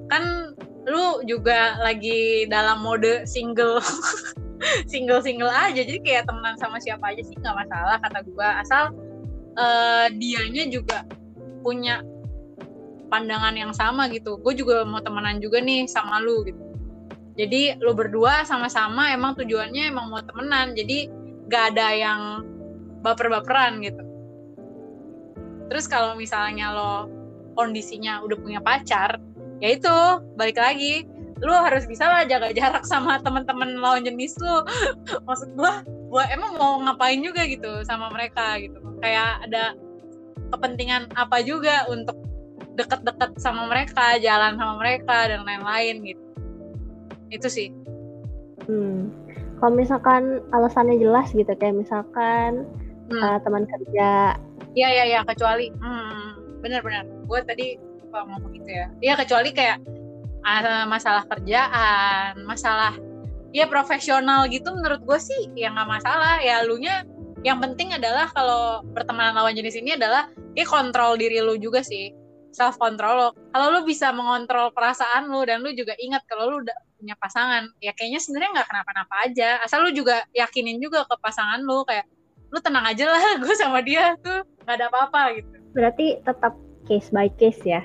[0.10, 0.56] Kan
[0.90, 3.80] lu juga lagi dalam mode single
[4.92, 5.84] single single aja.
[5.84, 8.84] Jadi kayak temenan sama siapa aja sih nggak masalah kata gue asal
[9.58, 11.04] uh, dianya juga
[11.62, 12.02] punya
[13.12, 14.40] pandangan yang sama gitu.
[14.40, 16.64] Gue juga mau temenan juga nih sama lu gitu.
[17.36, 20.72] Jadi lu berdua sama-sama emang tujuannya emang mau temenan.
[20.72, 21.12] Jadi
[21.52, 22.22] gak ada yang
[23.04, 24.04] baper-baperan gitu.
[25.68, 27.12] Terus kalau misalnya lo
[27.60, 29.20] kondisinya udah punya pacar
[29.60, 29.96] ya itu
[30.40, 31.04] balik lagi.
[31.42, 34.64] Lu harus bisa lah jaga jarak sama teman-teman lawan jenis lu.
[35.28, 38.78] Maksud gua gua emang mau ngapain juga gitu sama mereka gitu.
[39.02, 39.74] Kayak ada
[40.52, 42.20] kepentingan apa juga untuk
[42.76, 46.24] deket-deket sama mereka jalan sama mereka dan lain-lain gitu.
[47.32, 47.70] Itu sih.
[48.62, 49.10] Hmm.
[49.58, 52.66] kalau misalkan alasannya jelas gitu kayak misalkan
[53.10, 53.20] hmm.
[53.22, 54.38] uh, teman kerja.
[54.74, 57.68] Iya iya iya kecuali hmm, benar-benar gue tadi
[58.10, 58.88] ngomong gitu ya.
[59.02, 59.82] Iya kecuali kayak
[60.46, 62.98] uh, masalah kerjaan masalah
[63.54, 66.42] ya profesional gitu menurut gue sih ya nggak masalah.
[66.42, 67.06] Ya lu nya
[67.42, 72.14] yang penting adalah kalau pertemanan lawan jenis ini adalah ya kontrol diri lu juga sih
[72.52, 73.30] self control lo.
[73.56, 77.66] Kalau lu bisa mengontrol perasaan lu dan lu juga ingat kalau lu udah punya pasangan
[77.82, 79.50] ya kayaknya sebenarnya nggak kenapa-napa aja.
[79.64, 82.06] Asal lu juga yakinin juga ke pasangan lu kayak
[82.52, 85.56] lu tenang aja lah gue sama dia tuh nggak ada apa-apa gitu.
[85.72, 86.54] Berarti tetap
[86.86, 87.82] case by case ya?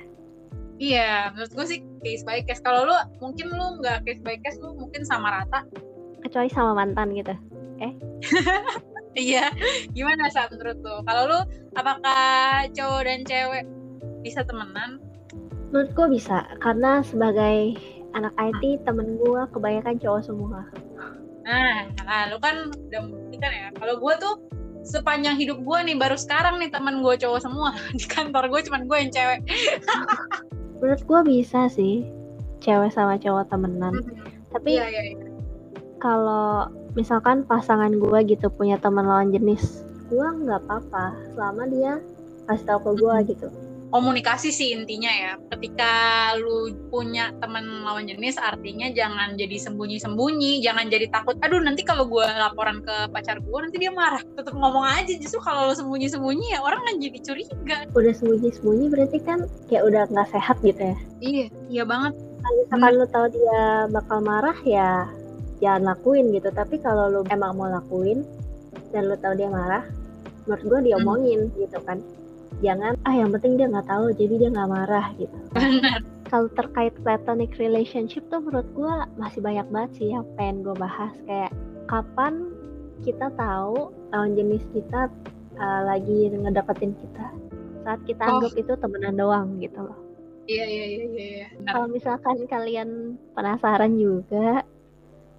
[0.76, 2.60] Iya menurut gue sih case by case.
[2.60, 5.62] Kalau lu mungkin lu nggak case by case lu mungkin sama rata.
[6.20, 7.34] Kecuali sama mantan gitu.
[7.80, 7.92] Eh?
[9.16, 9.48] Iya
[9.96, 11.00] gimana saat menurut lu?
[11.08, 11.40] Kalau lu
[11.72, 13.64] apakah cowok dan cewek
[14.26, 14.98] bisa temenan?
[15.70, 17.78] Menurut gue bisa, karena sebagai
[18.18, 20.66] anak IT temen gue kebanyakan cowok semua.
[21.46, 23.68] Nah, nah lu kan udah membuktikan ya.
[23.78, 24.34] Kalau gue tuh
[24.86, 28.82] sepanjang hidup gue nih baru sekarang nih temen gue cowok semua di kantor gue cuman
[28.90, 29.40] gue yang cewek.
[30.82, 32.02] Menurut gue bisa sih
[32.58, 33.94] cewek sama cowok temenan.
[33.94, 34.26] Hmm.
[34.50, 35.18] Tapi iya, iya, iya.
[36.02, 42.00] kalau misalkan pasangan gue gitu punya teman lawan jenis, gue nggak apa-apa selama dia
[42.46, 43.26] kasih tau ke gue hmm.
[43.28, 43.48] gitu
[43.90, 45.32] komunikasi sih intinya ya.
[45.54, 45.92] Ketika
[46.38, 51.38] lu punya teman lawan jenis, artinya jangan jadi sembunyi-sembunyi, jangan jadi takut.
[51.42, 54.22] Aduh nanti kalau gue laporan ke pacar gue nanti dia marah.
[54.34, 55.12] Tetap ngomong aja.
[55.16, 57.76] Justru kalau lu sembunyi-sembunyi ya orang kan jadi curiga.
[57.94, 59.38] Udah sembunyi-sembunyi berarti kan
[59.70, 60.96] kayak udah nggak sehat gitu ya?
[61.22, 62.14] Iya, iya banget.
[62.16, 62.98] Kalau misalkan hmm.
[62.98, 64.90] lu tahu dia bakal marah ya
[65.58, 66.48] jangan lakuin gitu.
[66.52, 68.22] Tapi kalau lu emang mau lakuin
[68.94, 69.82] dan lu tahu dia marah,
[70.46, 71.54] menurut gue diomongin hmm.
[71.58, 71.98] gitu kan
[72.64, 75.38] jangan ah yang penting dia nggak tahu jadi dia nggak marah gitu.
[76.30, 81.14] Kalau terkait platonic relationship tuh menurut gue masih banyak banget sih yang pengen gue bahas.
[81.28, 81.54] Kayak
[81.86, 82.50] kapan
[83.04, 85.12] kita tahu lawan jenis kita
[85.60, 87.26] uh, lagi ngedapetin kita?
[87.86, 88.30] Saat kita oh.
[88.38, 89.98] anggap itu temenan doang gitu loh.
[90.46, 91.48] Iya iya iya iya, iya.
[91.66, 94.62] kalau misalkan kalian penasaran juga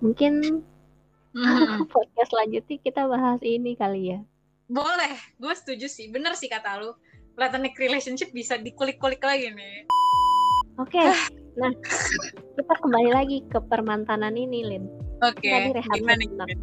[0.03, 0.63] mungkin
[1.31, 1.87] mm.
[1.95, 4.19] podcast selanjutnya kita bahas ini kali ya.
[4.67, 6.11] Boleh gue setuju sih.
[6.11, 6.91] Bener sih kata lu
[7.37, 9.85] platonic relationship bisa dikulik-kulik lagi nih.
[10.81, 11.13] Oke, okay.
[11.53, 11.69] nah
[12.57, 14.89] kita kembali lagi ke permantanan ini, Lin.
[15.21, 15.45] Oke.
[15.45, 15.69] Okay.
[15.69, 16.53] Tadi gimana, gimana?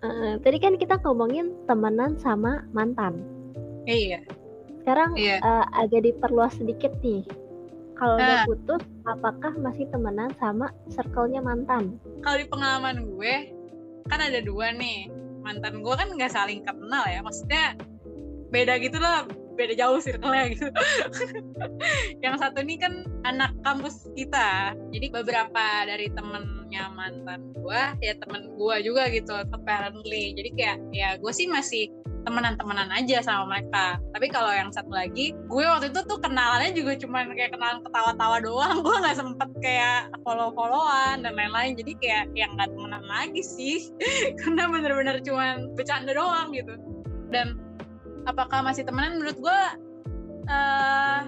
[0.00, 3.26] Uh, tadi kan kita ngomongin temenan sama mantan.
[3.90, 4.22] Iya.
[4.80, 5.42] Sekarang iya.
[5.42, 7.26] Uh, agak diperluas sedikit nih.
[7.98, 8.22] Kalau uh.
[8.22, 8.46] udah ah.
[8.46, 11.98] putus, apakah masih temenan sama circle-nya mantan?
[12.22, 13.34] Kalau di pengalaman gue,
[14.06, 15.10] kan ada dua nih.
[15.42, 17.22] Mantan gue kan nggak saling kenal ya.
[17.22, 17.78] Maksudnya
[18.50, 20.68] beda gitu loh beda jauh circle-nya gitu.
[22.24, 24.72] yang satu ini kan anak kampus kita.
[24.88, 30.32] Jadi beberapa dari temennya mantan gue, ya temen gue juga gitu, apparently.
[30.32, 31.92] Jadi kayak ya gue sih masih
[32.24, 33.96] temenan-temenan aja sama mereka.
[34.12, 38.36] Tapi kalau yang satu lagi, gue waktu itu tuh kenalannya juga cuma kayak kenalan ketawa-tawa
[38.44, 38.76] doang.
[38.84, 41.76] Gue nggak sempet kayak follow-followan dan lain-lain.
[41.76, 43.88] Jadi kayak yang nggak temenan lagi sih,
[44.40, 46.76] karena bener-bener cuma bercanda doang gitu.
[47.30, 47.69] Dan
[48.26, 49.20] apakah masih temenan?
[49.20, 49.60] Menurut gue
[50.48, 51.20] uh,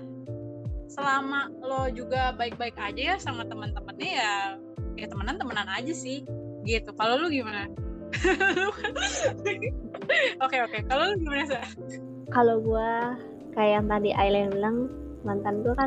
[0.88, 4.34] selama lo juga baik-baik aja ya sama teman-temannya ya
[5.00, 6.24] ya temenan temenan aja sih
[6.68, 6.90] gitu.
[6.96, 7.68] Kalau lu gimana?
[10.44, 10.78] Oke oke.
[10.84, 11.56] Kalau lu gimana sih
[12.32, 12.90] kalau gue
[13.52, 14.76] kayak yang tadi Aileen bilang
[15.22, 15.86] mantan gue kan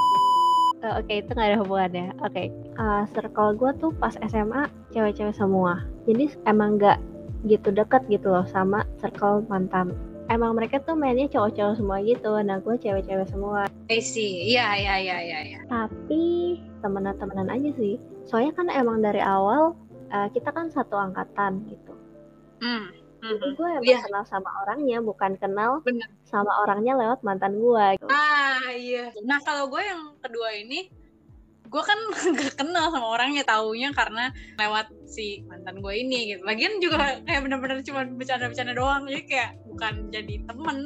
[0.85, 2.07] uh, oke okay, itu nggak ada hubungannya.
[2.21, 2.31] Oke.
[2.31, 2.47] Okay.
[2.77, 5.83] uh, circle gue tuh pas SMA cewek-cewek semua.
[6.05, 7.01] Jadi emang nggak
[7.49, 9.93] gitu deket gitu loh sama circle mantan
[10.30, 14.95] emang mereka tuh mainnya cowok-cowok semua gitu nah gue cewek-cewek semua I see iya iya
[14.97, 15.59] iya iya ya.
[15.69, 17.95] tapi temenan-temenan aja sih
[18.26, 19.78] soalnya kan emang dari awal
[20.09, 21.93] uh, kita kan satu angkatan gitu
[22.61, 23.05] mm.
[23.26, 23.57] Jadi mm-hmm.
[23.57, 24.03] gue emang yeah.
[24.05, 26.05] kenal sama orangnya, bukan kenal Bener.
[26.30, 27.86] sama orangnya lewat mantan gue.
[27.97, 28.05] Gitu.
[28.13, 29.09] Ah iya.
[29.26, 30.93] Nah kalau gue yang kedua ini,
[31.70, 31.99] gue kan
[32.38, 36.41] gak kenal sama orangnya taunya karena lewat si mantan gue ini gitu.
[36.45, 40.78] Lagian juga kayak bener-bener cuma bercanda-bercanda doang, jadi kayak bukan jadi temen,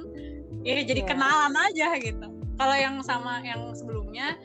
[0.63, 1.09] ya jadi yeah.
[1.09, 2.27] kenalan aja gitu.
[2.59, 4.35] Kalau yang sama yang sebelumnya,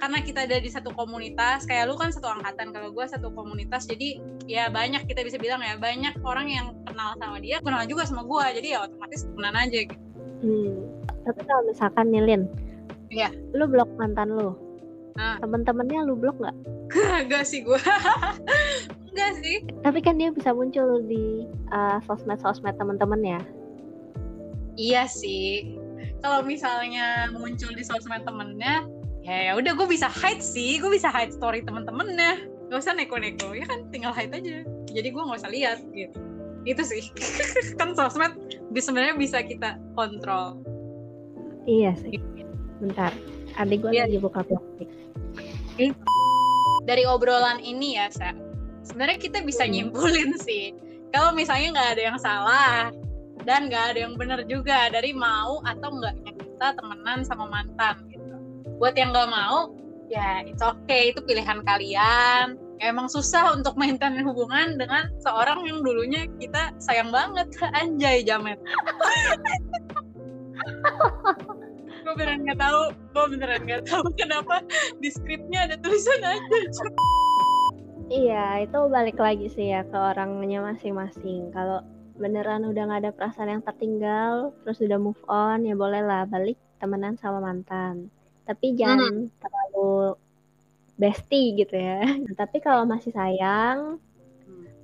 [0.00, 3.84] karena kita ada di satu komunitas kayak lu kan satu angkatan kalau gue satu komunitas
[3.84, 4.16] jadi
[4.48, 8.24] ya banyak kita bisa bilang ya banyak orang yang kenal sama dia kenal juga sama
[8.24, 10.00] gue jadi ya otomatis kenal aja gitu
[10.40, 10.72] hmm.
[11.28, 12.48] tapi kalau misalkan Nilin
[13.12, 14.56] ya lu blok mantan lu
[15.20, 15.36] nah.
[15.44, 16.56] temen-temennya lu blok nggak?
[17.28, 17.78] Enggak sih gue
[19.12, 19.56] Enggak sih.
[19.84, 23.40] Tapi kan dia bisa muncul di uh, sosmed-sosmed temen-temennya.
[24.80, 25.76] Iya sih.
[26.24, 28.88] Kalau misalnya muncul di sosmed temennya
[29.20, 30.80] ya ya udah gue bisa hide sih.
[30.80, 32.48] Gue bisa hide story temen-temennya.
[32.72, 33.52] Gak usah neko-neko.
[33.52, 34.64] Ya kan tinggal hide aja.
[34.90, 36.18] Jadi gue nggak usah lihat gitu.
[36.64, 37.08] Itu sih.
[37.80, 38.36] Kan sosmed
[38.74, 40.60] sebenarnya bisa kita kontrol.
[41.64, 42.20] Iya sih.
[42.82, 43.14] Bentar.
[43.56, 44.04] Adik gue yeah.
[44.06, 44.99] lagi buka plastik
[46.84, 48.34] dari obrolan ini ya sa.
[48.84, 49.72] Sebenarnya kita bisa hmm.
[49.72, 50.74] nyimpulin sih
[51.10, 52.80] kalau misalnya nggak ada yang salah
[53.42, 57.98] dan nggak ada yang benar juga dari mau atau enggaknya kita temenan sama mantan
[58.78, 59.74] buat yang nggak mau
[60.10, 62.58] ya itu oke okay, itu pilihan kalian.
[62.80, 67.52] Ya, emang susah untuk maintain hubungan dengan seorang yang dulunya kita sayang banget.
[67.78, 68.56] Anjay jamet
[72.10, 74.66] gue beneran nggak tahu gue beneran nggak tahu kenapa
[74.98, 76.58] di skripnya ada tulisan aja
[78.10, 81.86] iya itu balik lagi sih ya ke orangnya masing-masing kalau
[82.18, 87.14] beneran udah nggak ada perasaan yang tertinggal terus udah move on ya bolehlah balik temenan
[87.14, 88.10] sama mantan
[88.42, 89.38] tapi jangan hmm.
[89.38, 90.18] terlalu
[90.98, 92.02] bestie gitu ya.
[92.40, 93.96] tapi kalau masih sayang,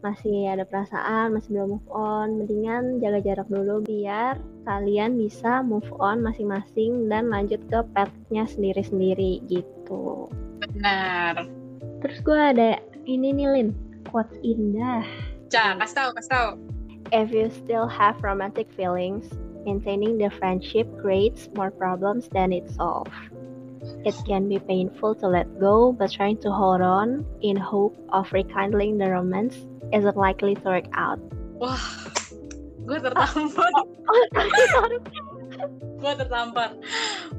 [0.07, 5.87] masih ada perasaan, masih belum move on, mendingan jaga jarak dulu biar kalian bisa move
[5.99, 10.31] on masing-masing dan lanjut ke petnya sendiri-sendiri gitu.
[10.63, 11.51] Benar.
[12.07, 12.79] Terus gue ada
[13.11, 13.69] ini nih Lin,
[14.07, 15.03] quote indah.
[15.51, 16.49] Cah, kasih tau, kasih tau.
[17.11, 19.27] If you still have romantic feelings,
[19.67, 23.15] maintaining the friendship creates more problems than it solves.
[24.03, 28.27] It can be painful to let go, but trying to hold on in hope of
[28.35, 29.55] rekindling the romance
[29.93, 31.18] isn't likely to work out.
[31.59, 31.80] Wah,
[32.87, 33.66] gue tertampar.
[36.03, 36.70] gue tertampar.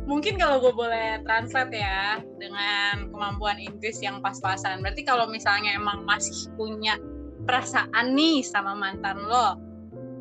[0.08, 4.82] Mungkin kalau gue boleh translate ya dengan kemampuan Inggris yang pas-pasan.
[4.82, 6.98] Berarti kalau misalnya emang masih punya
[7.48, 9.56] perasaan nih sama mantan lo,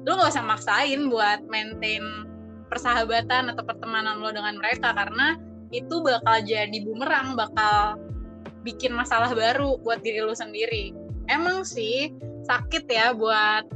[0.07, 2.03] lo gak usah maksain buat maintain
[2.71, 5.39] persahabatan atau pertemanan lo dengan mereka karena
[5.75, 7.99] itu bakal jadi bumerang bakal
[8.63, 12.13] bikin masalah baru buat diri lu sendiri emang sih
[12.47, 13.67] sakit ya buat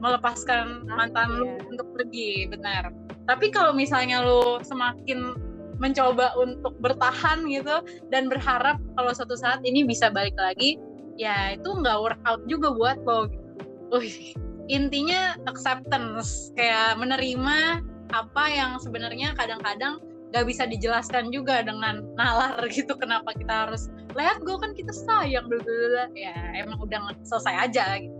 [0.00, 1.56] melepaskan mantan lu iya.
[1.70, 2.90] untuk pergi benar
[3.28, 5.36] tapi kalau misalnya lu semakin
[5.80, 7.80] mencoba untuk bertahan gitu
[8.12, 10.76] dan berharap kalau suatu saat ini bisa balik lagi
[11.16, 13.48] ya itu nggak workout juga buat lo gitu.
[13.90, 14.36] Uy,
[14.70, 17.82] intinya acceptance kayak menerima
[18.14, 19.98] apa yang sebenarnya kadang-kadang
[20.30, 25.46] gak bisa dijelaskan juga dengan nalar gitu kenapa kita harus lihat gue kan kita sayang
[25.50, 28.18] dulu ya emang udah selesai aja gitu.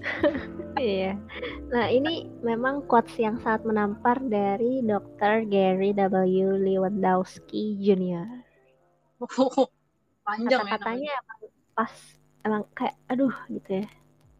[0.80, 1.18] Iya.
[1.68, 5.44] Nah ini memang quotes yang sangat menampar dari Dr.
[5.50, 6.56] Gary W.
[6.56, 8.24] Lewandowski Jr.
[10.30, 11.40] Panjang Kata katanya ya, emang
[11.74, 11.92] pas
[12.46, 13.86] emang kayak aduh gitu ya.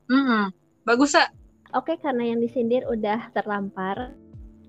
[0.08, 0.48] Hmm,
[0.86, 1.28] bagus ya
[1.74, 4.14] oke karena yang disindir udah terlampar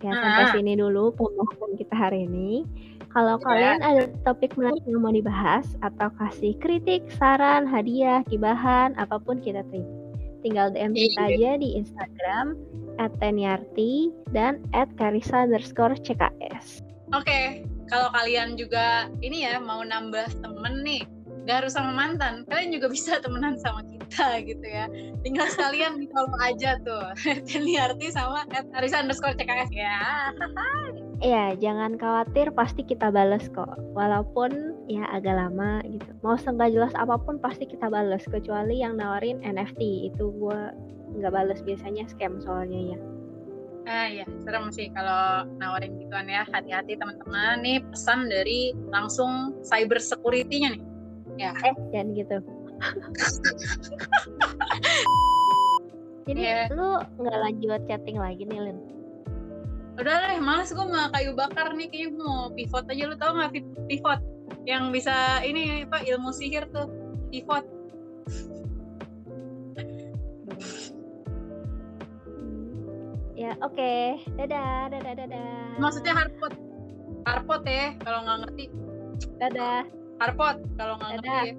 [0.01, 0.53] Ya, sampai ah.
[0.57, 2.65] sini dulu pembahasan kita hari ini.
[3.11, 3.45] Kalau yeah.
[3.45, 9.37] kalian ada topik menarik yang mau dibahas atau kasih kritik, saran, hadiah, kibahan, apa pun
[9.43, 9.91] kita terima.
[10.41, 11.37] Tinggal DM kita iya.
[11.37, 12.57] aja di Instagram
[13.21, 14.65] @teniarti dan
[14.97, 16.81] @karisa underscore cks.
[17.13, 17.45] Oke, okay.
[17.91, 21.05] kalau kalian juga ini ya mau nambah temen nih,
[21.47, 24.85] gak harus sama mantan, kalian juga bisa temenan sama kita gitu ya
[25.23, 27.05] tinggal sekalian di follow aja tuh
[27.47, 28.43] Teni Arti sama
[28.75, 29.97] Arisa underscore CKS ya
[31.21, 33.77] Iya, jangan khawatir, pasti kita bales kok.
[33.93, 36.09] Walaupun ya agak lama gitu.
[36.25, 38.25] Mau senggak jelas apa pun pasti kita bales.
[38.25, 40.59] Kecuali yang nawarin NFT itu gue
[41.21, 42.99] nggak bales biasanya scam soalnya ya.
[43.85, 46.41] Ah ya, serem sih kalau nawarin gituan ya.
[46.49, 47.61] Hati-hati teman-teman.
[47.61, 50.83] Nih pesan dari langsung cyber security-nya nih.
[51.39, 51.55] Ya.
[51.63, 52.37] Eh, jangan gitu.
[56.29, 56.69] Jadi yeah.
[56.71, 58.77] lu nggak lanjut chatting lagi nih, Lin?
[59.99, 61.91] Udah deh, males gue mau kayu bakar nih.
[61.91, 63.03] Kayaknya mau pivot aja.
[63.05, 63.51] Lu tau gak
[63.89, 64.19] pivot?
[64.63, 66.87] Yang bisa ini apa ilmu sihir tuh.
[67.29, 67.65] Pivot.
[73.41, 73.73] Ya, oke.
[73.73, 74.21] Okay.
[74.37, 75.73] Dadah, dadah, dadah.
[75.81, 76.53] Maksudnya harpot.
[77.25, 78.65] Harpot ya, kalau nggak ngerti.
[79.41, 79.81] Dadah.
[80.21, 81.57] Harpot, kalau nggak ngerti.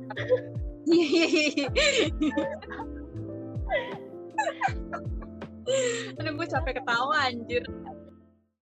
[6.22, 7.66] Aduh, gue capek ketawa anjir.